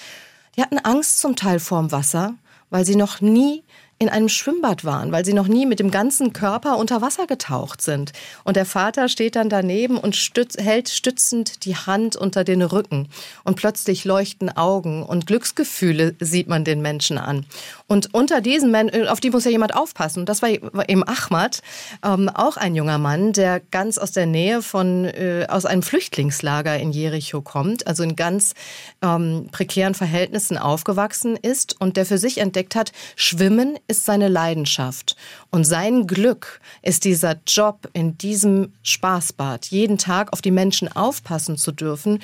[0.55, 2.35] Die hatten Angst zum Teil vorm Wasser,
[2.69, 3.63] weil sie noch nie
[3.97, 7.81] in einem Schwimmbad waren, weil sie noch nie mit dem ganzen Körper unter Wasser getaucht
[7.81, 8.11] sind.
[8.43, 13.07] Und der Vater steht dann daneben und stütz, hält stützend die Hand unter den Rücken.
[13.45, 17.45] Und plötzlich leuchten Augen und Glücksgefühle sieht man den Menschen an.
[17.87, 20.21] Und unter diesen Menschen, auf die muss ja jemand aufpassen.
[20.21, 21.61] Und das war eben Ahmad,
[22.03, 26.77] ähm, auch ein junger Mann, der ganz aus der Nähe von, äh, aus einem Flüchtlingslager
[26.79, 28.55] in Jericho kommt, also in ganz
[29.03, 35.15] ähm, prekären Verhältnissen aufgewachsen ist und der für sich entdeckt hat, Schwimmen ist seine Leidenschaft.
[35.51, 41.55] Und sein Glück ist dieser Job in diesem Spaßbad, jeden Tag auf die Menschen aufpassen
[41.55, 42.19] zu dürfen,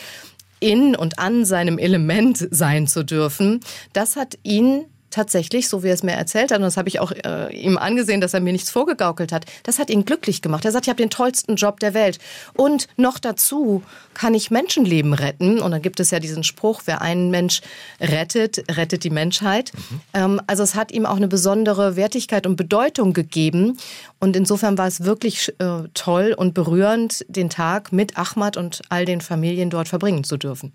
[0.59, 3.59] in und an seinem Element sein zu dürfen.
[3.93, 6.99] Das hat ihn tatsächlich, so wie er es mir erzählt hat, und das habe ich
[6.99, 10.65] auch äh, ihm angesehen, dass er mir nichts vorgegaukelt hat, das hat ihn glücklich gemacht.
[10.65, 12.19] Er sagt, ich habe den tollsten Job der Welt.
[12.53, 15.59] Und noch dazu kann ich Menschenleben retten.
[15.59, 17.61] Und dann gibt es ja diesen Spruch, wer einen Mensch
[17.99, 19.71] rettet, rettet die Menschheit.
[20.13, 23.77] Ähm, also es hat ihm auch eine besondere Wertigkeit und Bedeutung gegeben.
[24.19, 29.05] Und insofern war es wirklich äh, toll und berührend, den Tag mit Ahmad und all
[29.05, 30.73] den Familien dort verbringen zu dürfen.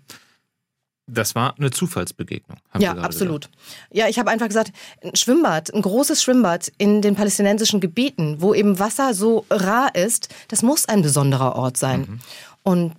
[1.07, 2.57] Das war eine Zufallsbegegnung.
[2.77, 3.49] Ja, absolut.
[3.91, 8.53] Ja, ich habe einfach gesagt, ein Schwimmbad, ein großes Schwimmbad in den palästinensischen Gebieten, wo
[8.53, 12.19] eben Wasser so rar ist, das muss ein besonderer Ort sein.
[12.67, 12.95] Und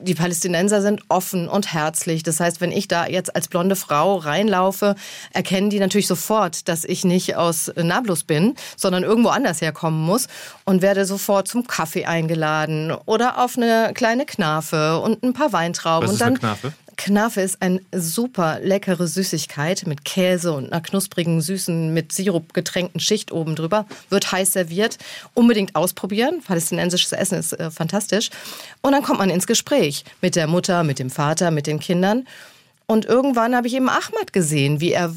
[0.00, 2.24] die Palästinenser sind offen und herzlich.
[2.24, 4.96] Das heißt, wenn ich da jetzt als blonde Frau reinlaufe,
[5.32, 10.26] erkennen die natürlich sofort, dass ich nicht aus Nablus bin, sondern irgendwo anders herkommen muss
[10.64, 16.08] und werde sofort zum Kaffee eingeladen oder auf eine kleine Knafe und ein paar Weintrauben.
[16.08, 16.72] Was und ist dann eine Knafe?
[16.96, 23.00] Knafe ist eine super leckere Süßigkeit mit Käse und einer knusprigen, süßen, mit Sirup getränkten
[23.00, 23.86] Schicht oben drüber.
[24.08, 24.98] Wird heiß serviert.
[25.34, 26.42] Unbedingt ausprobieren.
[26.42, 28.30] Palästinensisches Essen ist äh, fantastisch.
[28.80, 32.26] Und dann kommt man ins Gespräch mit der Mutter, mit dem Vater, mit den Kindern.
[32.92, 35.14] Und irgendwann habe ich eben Ahmad gesehen, wie er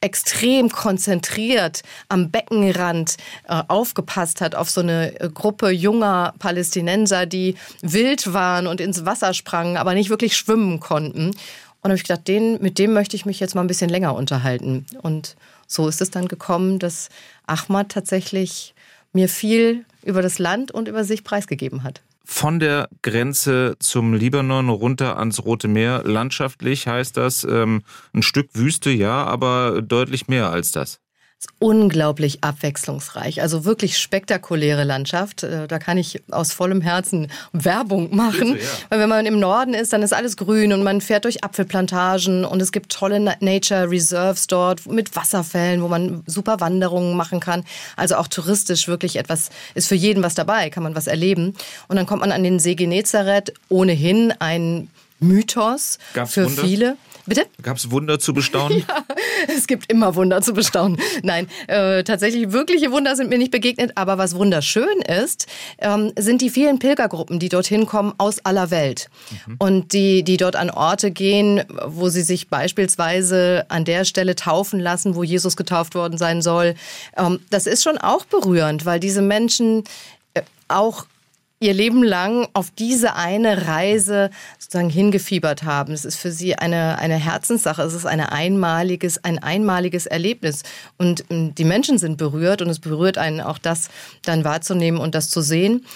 [0.00, 3.16] extrem konzentriert am Beckenrand
[3.48, 9.04] äh, aufgepasst hat auf so eine äh, Gruppe junger Palästinenser, die wild waren und ins
[9.04, 11.30] Wasser sprangen, aber nicht wirklich schwimmen konnten.
[11.30, 14.14] Und habe ich gedacht, den, mit dem möchte ich mich jetzt mal ein bisschen länger
[14.14, 14.86] unterhalten.
[15.02, 15.34] Und
[15.66, 17.08] so ist es dann gekommen, dass
[17.48, 18.76] Ahmad tatsächlich
[19.12, 22.00] mir viel über das Land und über sich preisgegeben hat.
[22.28, 26.02] Von der Grenze zum Libanon runter ans Rote Meer.
[26.04, 31.00] Landschaftlich heißt das ähm, ein Stück Wüste, ja, aber deutlich mehr als das.
[31.38, 33.42] Ist unglaublich abwechslungsreich.
[33.42, 35.42] Also wirklich spektakuläre Landschaft.
[35.42, 38.54] Äh, Da kann ich aus vollem Herzen Werbung machen.
[38.54, 38.70] Bitte, ja.
[38.88, 42.46] Weil wenn man im Norden ist, dann ist alles grün und man fährt durch Apfelplantagen
[42.46, 47.40] und es gibt tolle Na- Nature Reserves dort mit Wasserfällen, wo man super Wanderungen machen
[47.40, 47.64] kann.
[47.96, 51.54] Also auch touristisch wirklich etwas, ist für jeden was dabei, kann man was erleben.
[51.88, 54.88] Und dann kommt man an den See Genezareth, ohnehin ein
[55.20, 56.62] Mythos Gab's für Wunder?
[56.62, 56.96] viele.
[57.26, 57.46] Bitte?
[57.62, 58.84] Gab es Wunder zu bestaunen?
[59.48, 60.98] Es gibt immer Wunder zu bestaunen.
[61.22, 63.92] Nein, äh, tatsächlich wirkliche Wunder sind mir nicht begegnet.
[63.94, 65.46] Aber was wunderschön ist,
[65.78, 69.08] ähm, sind die vielen Pilgergruppen, die dorthin kommen aus aller Welt.
[69.58, 74.80] Und die, die dort an Orte gehen, wo sie sich beispielsweise an der Stelle taufen
[74.80, 76.74] lassen, wo Jesus getauft worden sein soll.
[77.16, 79.84] Ähm, das ist schon auch berührend, weil diese Menschen
[80.34, 81.06] äh, auch
[81.58, 85.94] ihr Leben lang auf diese eine Reise sozusagen hingefiebert haben.
[85.94, 87.82] Es ist für sie eine, eine Herzenssache.
[87.82, 90.64] Es ist eine einmaliges, ein einmaliges Erlebnis.
[90.98, 93.88] Und ähm, die Menschen sind berührt und es berührt einen auch das
[94.24, 95.86] dann wahrzunehmen und das zu sehen.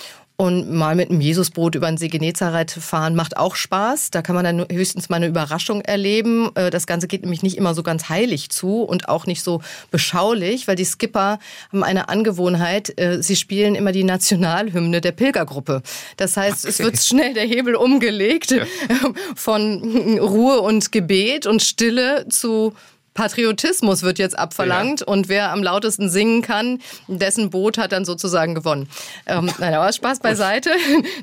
[0.41, 4.11] Und mal mit einem Jesusboot über den See Genezareth fahren macht auch Spaß.
[4.11, 6.49] Da kann man dann höchstens mal eine Überraschung erleben.
[6.55, 9.61] Äh, das Ganze geht nämlich nicht immer so ganz heilig zu und auch nicht so
[9.91, 12.99] beschaulich, weil die Skipper haben eine Angewohnheit.
[12.99, 15.83] Äh, sie spielen immer die Nationalhymne der Pilgergruppe.
[16.17, 16.69] Das heißt, okay.
[16.71, 18.65] es wird schnell der Hebel umgelegt ja.
[19.37, 22.73] von Ruhe und Gebet und Stille zu
[23.21, 25.07] Patriotismus wird jetzt abverlangt ja.
[25.07, 28.89] und wer am lautesten singen kann, dessen Boot hat dann sozusagen gewonnen.
[29.27, 30.71] Ähm, nein, aber Spaß beiseite.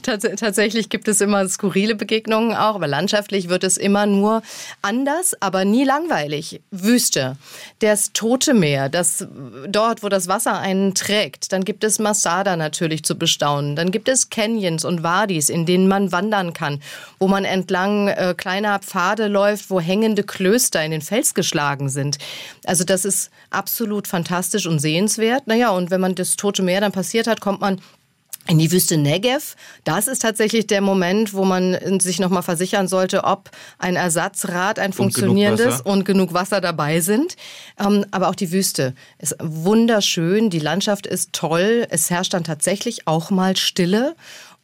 [0.04, 4.44] Tats tatsächlich gibt es immer skurrile Begegnungen auch, aber landschaftlich wird es immer nur
[4.84, 6.62] anders, aber nie langweilig.
[6.70, 7.36] Wüste,
[7.80, 9.26] das Tote Meer, das
[9.68, 11.52] dort, wo das Wasser einen trägt.
[11.52, 13.76] Dann gibt es Masada natürlich zu bestaunen.
[13.76, 16.80] Dann gibt es Canyons und Wadis, in denen man wandern kann,
[17.18, 21.90] wo man entlang äh, kleiner Pfade läuft, wo hängende Klöster in den Fels geschlagen Bergen
[21.90, 22.18] sind.
[22.66, 25.48] Also das ist absolut fantastisch und sehenswert.
[25.48, 27.82] Naja, und wenn man das Tote Meer dann passiert hat, kommt man
[28.50, 29.56] in die Wüste Negev.
[29.84, 34.94] Das ist tatsächlich der Moment, wo man sich nochmal versichern sollte, ob ein Ersatzrad, ein
[34.94, 37.36] funktionierendes und genug Wasser dabei sind.
[37.78, 41.88] Ähm, aber auch die Wüste ist wunderschön, die Landschaft ist toll.
[41.90, 44.16] Es herrscht dann tatsächlich auch mal Stille.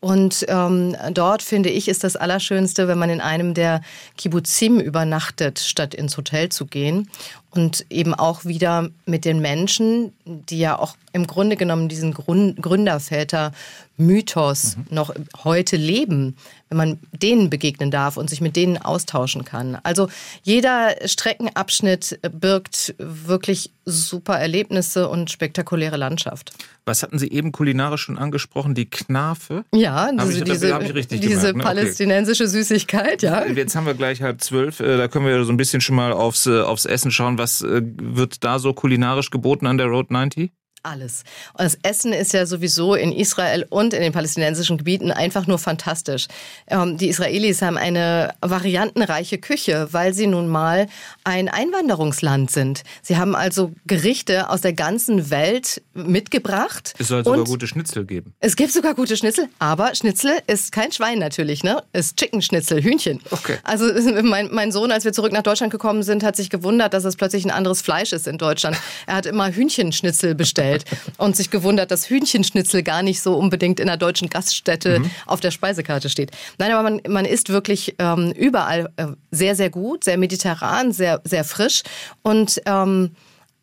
[0.04, 3.80] Und ähm, dort finde ich, ist das Allerschönste, wenn man in einem der
[4.18, 7.10] Kibbutzim übernachtet, statt ins Hotel zu gehen.
[7.52, 13.54] Und eben auch wieder mit den Menschen, die ja auch im Grunde genommen diesen Gründerväter
[13.98, 14.86] Mythos mhm.
[14.90, 16.36] noch heute leben,
[16.70, 19.78] wenn man denen begegnen darf und sich mit denen austauschen kann.
[19.84, 20.10] Also
[20.42, 26.54] jeder Streckenabschnitt birgt wirklich super Erlebnisse und spektakuläre Landschaft.
[26.86, 28.74] Was hatten Sie eben kulinarisch schon angesprochen?
[28.74, 29.64] Die Knafe?
[29.74, 30.80] Ja, diese, ich, diese,
[31.20, 31.64] diese gemerkt, ne?
[31.64, 32.52] palästinensische okay.
[32.52, 33.46] Süßigkeit, ja.
[33.46, 34.80] Jetzt haben wir gleich halb zwölf.
[34.80, 37.38] Äh, da können wir so ein bisschen schon mal aufs, äh, aufs Essen schauen.
[37.38, 40.52] Was äh, wird da so kulinarisch geboten an der Road 90?
[40.84, 41.24] Alles.
[41.54, 45.58] Und das Essen ist ja sowieso in Israel und in den palästinensischen Gebieten einfach nur
[45.58, 46.28] fantastisch.
[46.68, 50.88] Ähm, die Israelis haben eine variantenreiche Küche, weil sie nun mal
[51.24, 52.84] ein Einwanderungsland sind.
[53.02, 56.94] Sie haben also Gerichte aus der ganzen Welt mitgebracht.
[56.98, 58.34] Es soll sogar gute Schnitzel geben.
[58.40, 61.82] Es gibt sogar gute Schnitzel, aber Schnitzel ist kein Schwein natürlich, ne?
[61.94, 63.22] Ist Chicken Schnitzel, Hühnchen.
[63.32, 63.58] Okay.
[63.64, 63.86] Also
[64.24, 67.16] mein, mein Sohn, als wir zurück nach Deutschland gekommen sind, hat sich gewundert, dass es
[67.16, 68.78] plötzlich ein anderes Fleisch ist in Deutschland.
[69.08, 73.80] Er hat immer Hühnchenschnitzel bestellt vorgestellt und sich gewundert, dass Hühnchenschnitzel gar nicht so unbedingt
[73.80, 75.12] in einer deutschen Gaststätte mhm.
[75.26, 76.32] auf der Speisekarte steht.
[76.58, 81.22] Nein, aber man, man isst wirklich ähm, überall äh, sehr, sehr gut, sehr mediterran, sehr,
[81.24, 81.84] sehr frisch.
[82.22, 83.12] Und ähm,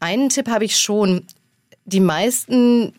[0.01, 1.27] einen Tipp habe ich schon.
[1.87, 2.93] Die meisten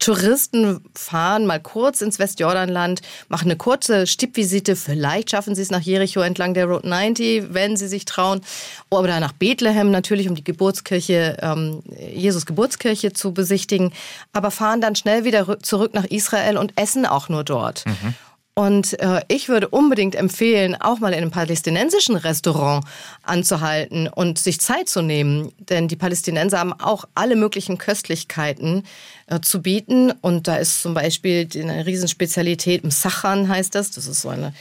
[0.00, 4.74] Touristen fahren mal kurz ins Westjordanland, machen eine kurze Stippvisite.
[4.74, 8.40] Vielleicht schaffen sie es nach Jericho entlang der Road 90, wenn sie sich trauen.
[8.88, 11.82] Oder nach Bethlehem natürlich, um die Geburtskirche, ähm,
[12.12, 13.92] Jesus Geburtskirche zu besichtigen.
[14.32, 17.84] Aber fahren dann schnell wieder zurück nach Israel und essen auch nur dort.
[17.86, 18.14] Mhm.
[18.54, 22.84] Und äh, ich würde unbedingt empfehlen, auch mal in einem palästinensischen Restaurant
[23.22, 25.52] anzuhalten und sich Zeit zu nehmen.
[25.58, 28.82] Denn die Palästinenser haben auch alle möglichen Köstlichkeiten
[29.28, 30.12] äh, zu bieten.
[30.20, 33.92] Und da ist zum Beispiel eine Riesenspezialität, Msachan heißt das.
[33.92, 34.52] Das ist so eine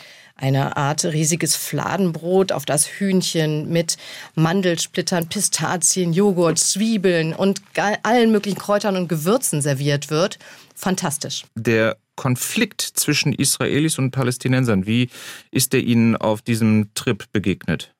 [0.41, 3.97] eine Art riesiges Fladenbrot, auf das Hühnchen mit
[4.35, 7.61] Mandelsplittern, Pistazien, Joghurt, Zwiebeln und
[8.03, 10.39] allen möglichen Kräutern und Gewürzen serviert wird.
[10.79, 11.43] Fantastisch.
[11.55, 15.09] Der Konflikt zwischen Israelis und Palästinensern, wie
[15.51, 17.93] ist der Ihnen auf diesem Trip begegnet?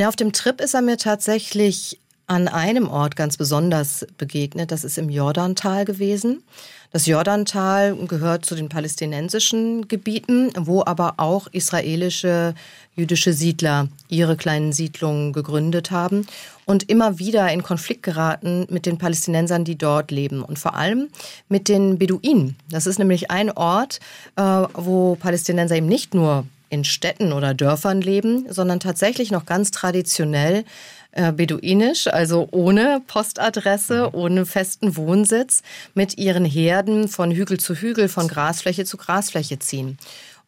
[0.00, 4.70] Ja, auf dem Trip ist er mir tatsächlich an einem Ort ganz besonders begegnet.
[4.70, 6.42] Das ist im Jordantal gewesen.
[6.90, 12.54] Das Jordantal gehört zu den palästinensischen Gebieten, wo aber auch israelische
[12.94, 16.26] jüdische Siedler ihre kleinen Siedlungen gegründet haben
[16.64, 21.08] und immer wieder in Konflikt geraten mit den Palästinensern, die dort leben und vor allem
[21.48, 22.54] mit den Beduinen.
[22.70, 23.98] Das ist nämlich ein Ort,
[24.36, 24.42] äh,
[24.74, 30.64] wo Palästinenser eben nicht nur in Städten oder Dörfern leben, sondern tatsächlich noch ganz traditionell
[31.12, 34.18] äh, beduinisch, also ohne Postadresse, mhm.
[34.18, 35.62] ohne festen Wohnsitz,
[35.94, 39.96] mit ihren Herden von Hügel zu Hügel, von Grasfläche zu Grasfläche ziehen.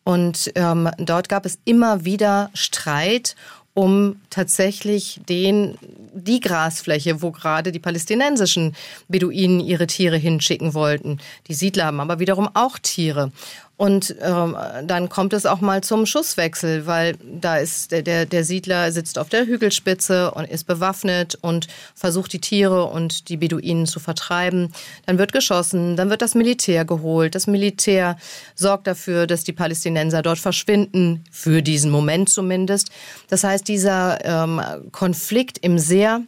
[0.02, 3.36] Und ähm, dort gab es immer wieder Streit
[3.76, 5.76] um tatsächlich den,
[6.14, 8.74] die Grasfläche, wo gerade die palästinensischen
[9.06, 11.18] Beduinen ihre Tiere hinschicken wollten.
[11.46, 13.32] Die Siedler haben aber wiederum auch Tiere.
[13.78, 18.42] Und ähm, dann kommt es auch mal zum Schusswechsel, weil da ist der, der, der
[18.42, 23.84] Siedler sitzt auf der Hügelspitze und ist bewaffnet und versucht die Tiere und die Beduinen
[23.84, 24.72] zu vertreiben.
[25.04, 27.34] Dann wird geschossen, dann wird das Militär geholt.
[27.34, 28.16] Das Militär
[28.54, 32.90] sorgt dafür, dass die Palästinenser dort verschwinden, für diesen Moment zumindest.
[33.28, 34.60] Das heißt, dieser ähm,
[34.90, 36.22] Konflikt im sehr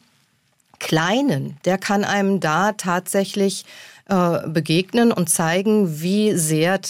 [0.80, 3.64] Kleinen, der kann einem da tatsächlich
[4.08, 6.80] äh, begegnen und zeigen, wie sehr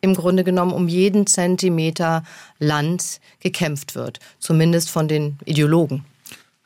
[0.00, 2.22] im Grunde genommen um jeden Zentimeter
[2.58, 6.04] Land gekämpft wird, zumindest von den Ideologen.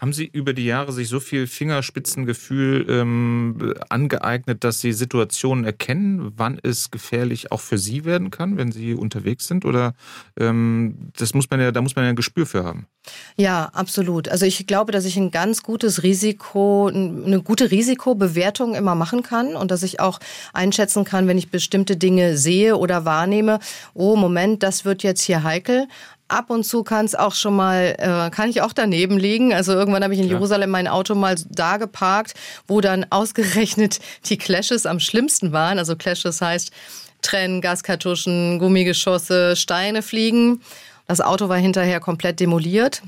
[0.03, 6.33] Haben Sie über die Jahre sich so viel Fingerspitzengefühl ähm, angeeignet, dass Sie Situationen erkennen,
[6.35, 9.65] wann es gefährlich auch für Sie werden kann, wenn Sie unterwegs sind?
[9.65, 9.95] Oder
[10.37, 12.89] ähm, das muss man ja, da muss man ja ein Gespür für haben.
[13.37, 14.29] Ja, absolut.
[14.29, 19.55] Also ich glaube, dass ich ein ganz gutes Risiko, eine gute Risikobewertung immer machen kann
[19.55, 20.19] und dass ich auch
[20.53, 23.61] einschätzen kann, wenn ich bestimmte Dinge sehe oder wahrnehme,
[23.95, 25.87] oh Moment, das wird jetzt hier heikel
[26.33, 29.53] ab und zu kann es auch schon mal, äh, kann ich auch daneben liegen.
[29.53, 30.39] Also irgendwann habe ich in Klar.
[30.39, 32.35] Jerusalem mein Auto mal da geparkt,
[32.67, 35.79] wo dann ausgerechnet die Clashes am schlimmsten waren.
[35.79, 36.73] Also Clashes heißt
[37.21, 40.61] Trennen, Gaskartuschen, Gummigeschosse, Steine fliegen.
[41.07, 43.03] Das Auto war hinterher komplett demoliert.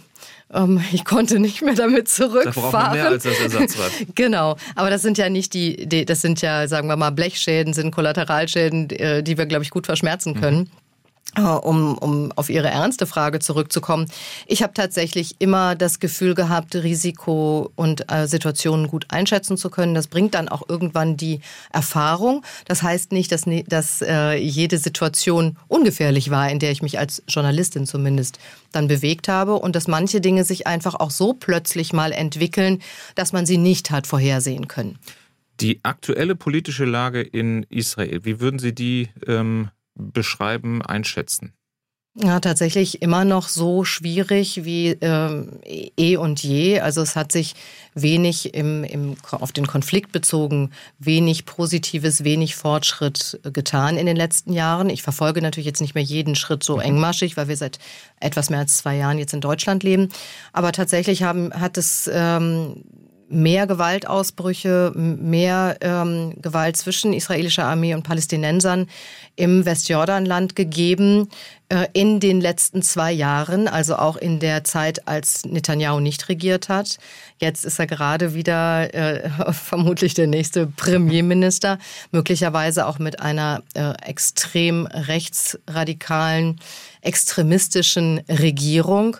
[0.52, 2.54] Ähm, ich konnte nicht mehr damit zurückfahren.
[2.54, 3.92] Da braucht man mehr als das Ersatzrad.
[4.14, 7.90] genau, aber das sind ja nicht die, das sind ja, sagen wir mal, Blechschäden, sind
[7.90, 10.58] Kollateralschäden, äh, die wir, glaube ich, gut verschmerzen können.
[10.58, 10.83] Mhm.
[11.36, 14.06] Äh, um, um auf Ihre ernste Frage zurückzukommen.
[14.46, 19.94] Ich habe tatsächlich immer das Gefühl gehabt, Risiko und äh, Situationen gut einschätzen zu können.
[19.96, 21.40] Das bringt dann auch irgendwann die
[21.72, 22.44] Erfahrung.
[22.66, 27.20] Das heißt nicht, dass, dass äh, jede Situation ungefährlich war, in der ich mich als
[27.26, 28.38] Journalistin zumindest
[28.70, 32.80] dann bewegt habe und dass manche Dinge sich einfach auch so plötzlich mal entwickeln,
[33.16, 35.00] dass man sie nicht hat vorhersehen können.
[35.60, 41.54] Die aktuelle politische Lage in Israel, wie würden Sie die ähm, beschreiben, einschätzen?
[42.16, 46.78] Ja, tatsächlich immer noch so schwierig wie ähm, eh und je.
[46.78, 47.56] Also es hat sich
[47.94, 54.52] wenig im, im, auf den Konflikt bezogen, wenig Positives, wenig Fortschritt getan in den letzten
[54.52, 54.90] Jahren.
[54.90, 56.82] Ich verfolge natürlich jetzt nicht mehr jeden Schritt so mhm.
[56.82, 57.80] engmaschig, weil wir seit
[58.20, 60.10] etwas mehr als zwei Jahren jetzt in Deutschland leben.
[60.52, 62.84] Aber tatsächlich haben, hat es ähm,
[63.28, 68.86] mehr Gewaltausbrüche, mehr ähm, Gewalt zwischen israelischer Armee und Palästinensern
[69.36, 71.28] im Westjordanland gegeben
[71.68, 76.68] äh, in den letzten zwei Jahren, also auch in der Zeit, als Netanyahu nicht regiert
[76.68, 76.98] hat.
[77.40, 81.78] Jetzt ist er gerade wieder äh, vermutlich der nächste Premierminister,
[82.12, 86.60] möglicherweise auch mit einer äh, extrem rechtsradikalen,
[87.00, 89.16] extremistischen Regierung.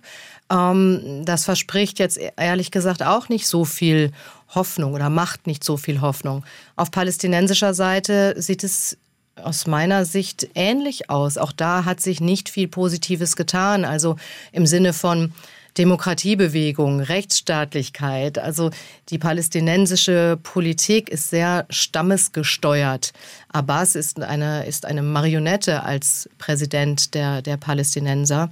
[0.50, 4.12] Ähm, das verspricht jetzt ehrlich gesagt auch nicht so viel
[4.54, 6.44] Hoffnung oder macht nicht so viel Hoffnung.
[6.76, 8.96] Auf palästinensischer Seite sieht es
[9.42, 11.38] aus meiner Sicht ähnlich aus.
[11.38, 13.84] Auch da hat sich nicht viel Positives getan.
[13.84, 14.16] Also
[14.52, 15.32] im Sinne von
[15.76, 18.38] Demokratiebewegung, Rechtsstaatlichkeit.
[18.38, 18.70] Also
[19.08, 23.12] die palästinensische Politik ist sehr stammesgesteuert.
[23.48, 28.50] Abbas ist eine, ist eine Marionette als Präsident der, der Palästinenser.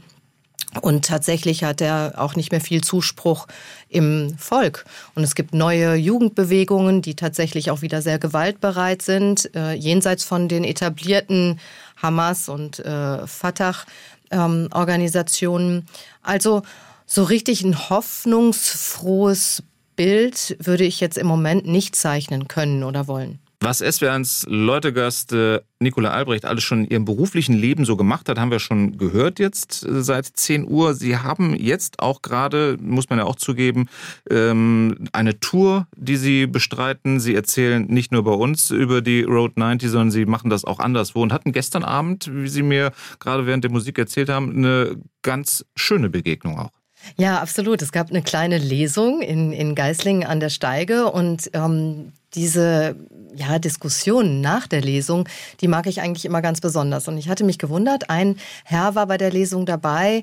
[0.81, 3.47] Und tatsächlich hat er auch nicht mehr viel Zuspruch
[3.89, 4.87] im Volk.
[5.15, 10.49] Und es gibt neue Jugendbewegungen, die tatsächlich auch wieder sehr gewaltbereit sind, äh, jenseits von
[10.49, 11.61] den etablierten
[11.97, 15.77] Hamas und äh, Fatah-Organisationen.
[15.77, 15.85] Ähm,
[16.23, 16.63] also
[17.05, 19.63] so richtig ein hoffnungsfrohes
[19.97, 23.42] Bild würde ich jetzt im Moment nicht zeichnen können oder wollen.
[23.65, 28.37] Was SWRs Leutegast äh, Nicola Albrecht alles schon in ihrem beruflichen Leben so gemacht hat,
[28.37, 30.95] haben wir schon gehört jetzt äh, seit 10 Uhr.
[30.95, 33.89] Sie haben jetzt auch gerade, muss man ja auch zugeben,
[34.29, 37.21] ähm, eine Tour, die Sie bestreiten.
[37.21, 40.81] Sie erzählen nicht nur bei uns über die Road 90, sondern Sie machen das auch
[40.81, 44.97] anderswo und hatten gestern Abend, wie Sie mir gerade während der Musik erzählt haben, eine
[45.23, 46.82] ganz schöne Begegnung auch.
[47.17, 47.83] Ja, absolut.
[47.83, 52.97] Es gab eine kleine Lesung in, in Geislingen an der Steige und ähm, diese
[53.35, 55.29] ja, Diskussionen nach der Lesung,
[55.61, 57.09] die mag ich eigentlich immer ganz besonders.
[57.09, 60.23] Und ich hatte mich gewundert, ein Herr war bei der Lesung dabei,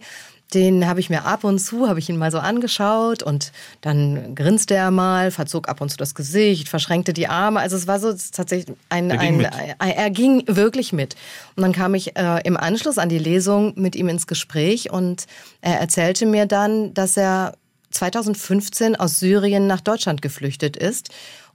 [0.54, 4.34] den habe ich mir ab und zu, habe ich ihn mal so angeschaut und dann
[4.34, 7.60] grinste er mal, verzog ab und zu das Gesicht, verschränkte die Arme.
[7.60, 11.16] Also es war so tatsächlich ein, er ging, ein, ein, er ging wirklich mit.
[11.56, 15.28] Und dann kam ich äh, im Anschluss an die Lesung mit ihm ins Gespräch und
[15.62, 17.54] er erzählte mir dann, dass er
[17.92, 21.10] 2015 aus Syrien nach Deutschland geflüchtet ist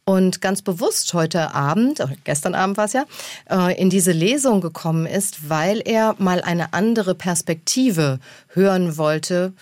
[0.05, 3.05] und ganz bewusst heute Abend, gestern Abend war es ja,
[3.51, 9.53] äh, in diese Lesung gekommen ist, weil er mal eine andere Perspektive hören wollte,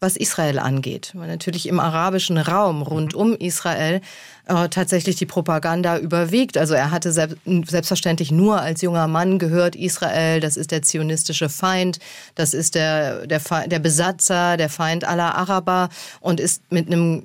[0.00, 1.12] was Israel angeht.
[1.14, 4.00] Weil natürlich im arabischen Raum rund um Israel
[4.46, 6.58] äh, tatsächlich die Propaganda überwiegt.
[6.58, 11.48] Also er hatte selbst, selbstverständlich nur als junger Mann gehört, Israel, das ist der zionistische
[11.48, 12.00] Feind,
[12.34, 15.88] das ist der, der, der Besatzer, der Feind aller Araber
[16.20, 17.22] und ist mit einem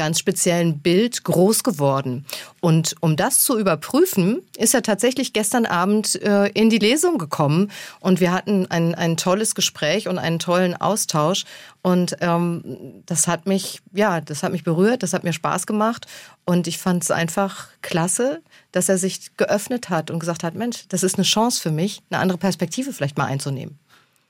[0.00, 2.24] ganz speziellen Bild groß geworden.
[2.60, 7.70] Und um das zu überprüfen, ist er tatsächlich gestern Abend äh, in die Lesung gekommen
[8.00, 11.44] und wir hatten ein, ein tolles Gespräch und einen tollen Austausch.
[11.82, 16.06] Und ähm, das hat mich, ja, das hat mich berührt, das hat mir Spaß gemacht
[16.46, 18.40] und ich fand es einfach klasse,
[18.72, 22.00] dass er sich geöffnet hat und gesagt hat, Mensch, das ist eine Chance für mich,
[22.08, 23.78] eine andere Perspektive vielleicht mal einzunehmen.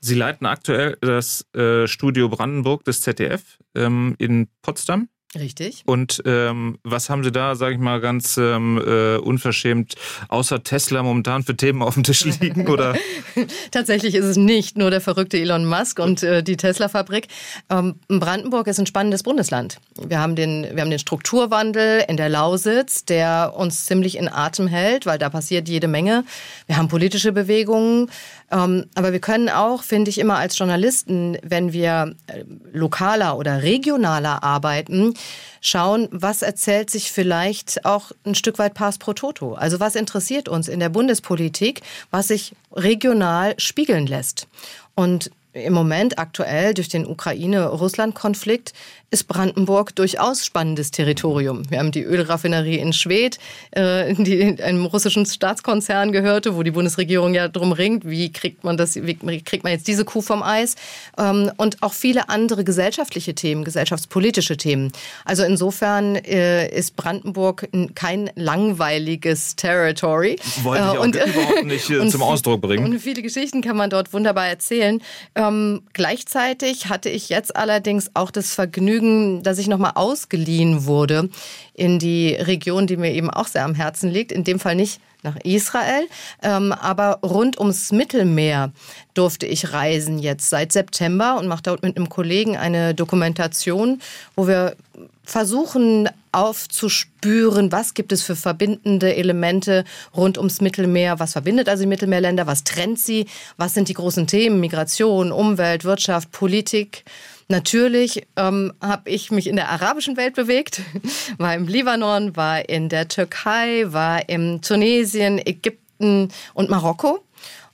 [0.01, 5.07] Sie leiten aktuell das äh, Studio Brandenburg des ZDF ähm, in Potsdam.
[5.33, 5.83] Richtig.
[5.85, 9.95] Und ähm, was haben Sie da, sage ich mal, ganz ähm, äh, unverschämt
[10.27, 12.67] außer Tesla momentan für Themen auf dem Tisch liegen?
[12.67, 12.95] Oder?
[13.71, 17.29] Tatsächlich ist es nicht nur der verrückte Elon Musk und äh, die Tesla-Fabrik.
[17.69, 19.79] Ähm, Brandenburg ist ein spannendes Bundesland.
[20.05, 24.67] Wir haben, den, wir haben den Strukturwandel in der Lausitz, der uns ziemlich in Atem
[24.67, 26.25] hält, weil da passiert jede Menge.
[26.67, 28.09] Wir haben politische Bewegungen.
[28.51, 32.43] Ähm, aber wir können auch, finde ich, immer als Journalisten, wenn wir äh,
[32.73, 35.13] lokaler oder regionaler arbeiten,
[35.61, 39.53] schauen, was erzählt sich vielleicht auch ein Stück weit Pass pro Toto.
[39.53, 44.47] Also was interessiert uns in der Bundespolitik, was sich regional spiegeln lässt.
[44.95, 48.73] Und im Moment aktuell durch den Ukraine-Russland-Konflikt
[49.11, 51.69] ist Brandenburg durchaus spannendes Territorium.
[51.69, 53.39] Wir haben die Ölraffinerie in Schwedt,
[53.71, 58.77] äh, die einem russischen Staatskonzern gehörte, wo die Bundesregierung ja drum ringt, wie kriegt man
[58.77, 60.75] das, wie kriegt man jetzt diese Kuh vom Eis?
[61.17, 64.93] Ähm, und auch viele andere gesellschaftliche Themen, gesellschaftspolitische Themen.
[65.25, 70.37] Also insofern äh, ist Brandenburg kein langweiliges Territory.
[70.63, 72.85] Wollte ich auch und, überhaupt nicht äh, zum Ausdruck bringen.
[72.85, 75.01] Und viele Geschichten kann man dort wunderbar erzählen.
[75.35, 81.29] Ähm, gleichzeitig hatte ich jetzt allerdings auch das Vergnügen, Vergnügen, dass ich nochmal ausgeliehen wurde
[81.73, 84.31] in die Region, die mir eben auch sehr am Herzen liegt.
[84.31, 86.07] In dem Fall nicht nach Israel,
[86.41, 88.71] ähm, aber rund ums Mittelmeer
[89.13, 94.01] durfte ich reisen jetzt seit September und mache dort mit einem Kollegen eine Dokumentation,
[94.35, 94.75] wo wir
[95.23, 99.83] versuchen aufzuspüren, was gibt es für verbindende Elemente
[100.15, 103.27] rund ums Mittelmeer, was verbindet also die Mittelmeerländer, was trennt sie,
[103.57, 107.03] was sind die großen Themen, Migration, Umwelt, Wirtschaft, Politik.
[107.51, 110.81] Natürlich ähm, habe ich mich in der arabischen Welt bewegt,
[111.37, 117.19] war im Libanon, war in der Türkei, war in Tunesien, Ägypten und Marokko.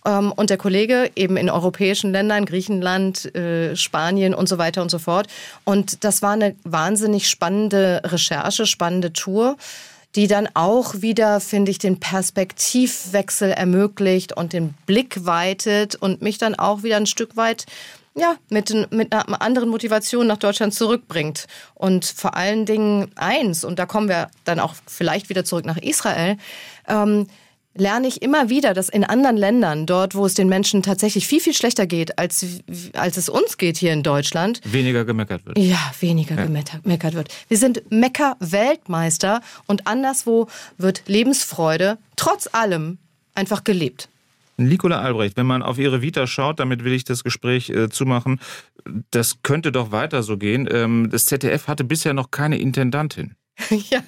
[0.04, 4.90] Ähm, und der Kollege eben in europäischen Ländern, Griechenland, äh, Spanien und so weiter und
[4.90, 5.28] so fort.
[5.64, 9.58] Und das war eine wahnsinnig spannende Recherche, spannende Tour
[10.16, 16.40] die dann auch wieder, finde ich, den Perspektivwechsel ermöglicht und den Blick weitet und mich
[16.40, 17.68] dann auch wieder ein Stück weit
[18.18, 21.46] ja, mit, mit einer anderen Motivation nach Deutschland zurückbringt.
[21.76, 25.78] Und vor allen Dingen eins, und da kommen wir dann auch vielleicht wieder zurück nach
[25.78, 26.38] Israel,
[26.88, 27.28] ähm,
[27.76, 31.40] lerne ich immer wieder, dass in anderen Ländern, dort, wo es den Menschen tatsächlich viel,
[31.40, 32.44] viel schlechter geht, als,
[32.94, 34.62] als es uns geht hier in Deutschland.
[34.64, 35.60] Weniger gemeckert wird.
[35.60, 36.46] Ja, weniger ja.
[36.46, 37.30] gemeckert wird.
[37.48, 40.48] Wir sind Mecker-Weltmeister und anderswo
[40.80, 42.98] wird Lebensfreude trotz allem
[43.36, 44.10] einfach gelebt.
[44.58, 48.40] Nicola Albrecht, wenn man auf Ihre Vita schaut, damit will ich das Gespräch äh, zumachen,
[49.12, 50.68] das könnte doch weiter so gehen.
[50.72, 53.37] Ähm, das ZDF hatte bisher noch keine Intendantin.
[53.90, 54.02] Ja,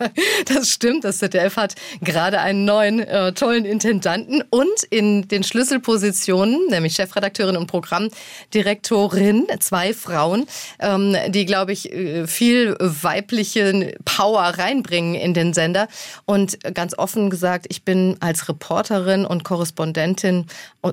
[0.46, 1.04] das stimmt.
[1.04, 7.58] Das ZDF hat gerade einen neuen äh, tollen Intendanten und in den Schlüsselpositionen, nämlich Chefredakteurin
[7.58, 10.46] und Programmdirektorin, zwei Frauen,
[10.80, 15.88] ähm, die, glaube ich, äh, viel weibliche Power reinbringen in den Sender.
[16.26, 20.46] Und ganz offen gesagt, ich bin als Reporterin und Korrespondentin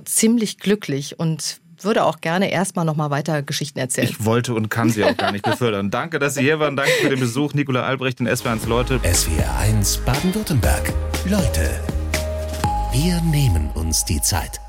[0.05, 4.09] ziemlich glücklich und würde auch gerne erstmal noch mal weiter Geschichten erzählen.
[4.09, 5.91] Ich wollte und kann sie auch gar nicht befördern.
[5.91, 6.77] Danke, dass Sie hier waren.
[6.77, 7.55] Danke für den Besuch.
[7.55, 8.99] Nikola Albrecht und SW1 Leute.
[8.99, 10.93] SWR1 Baden-Württemberg.
[11.27, 11.81] Leute,
[12.93, 14.61] wir nehmen uns die Zeit.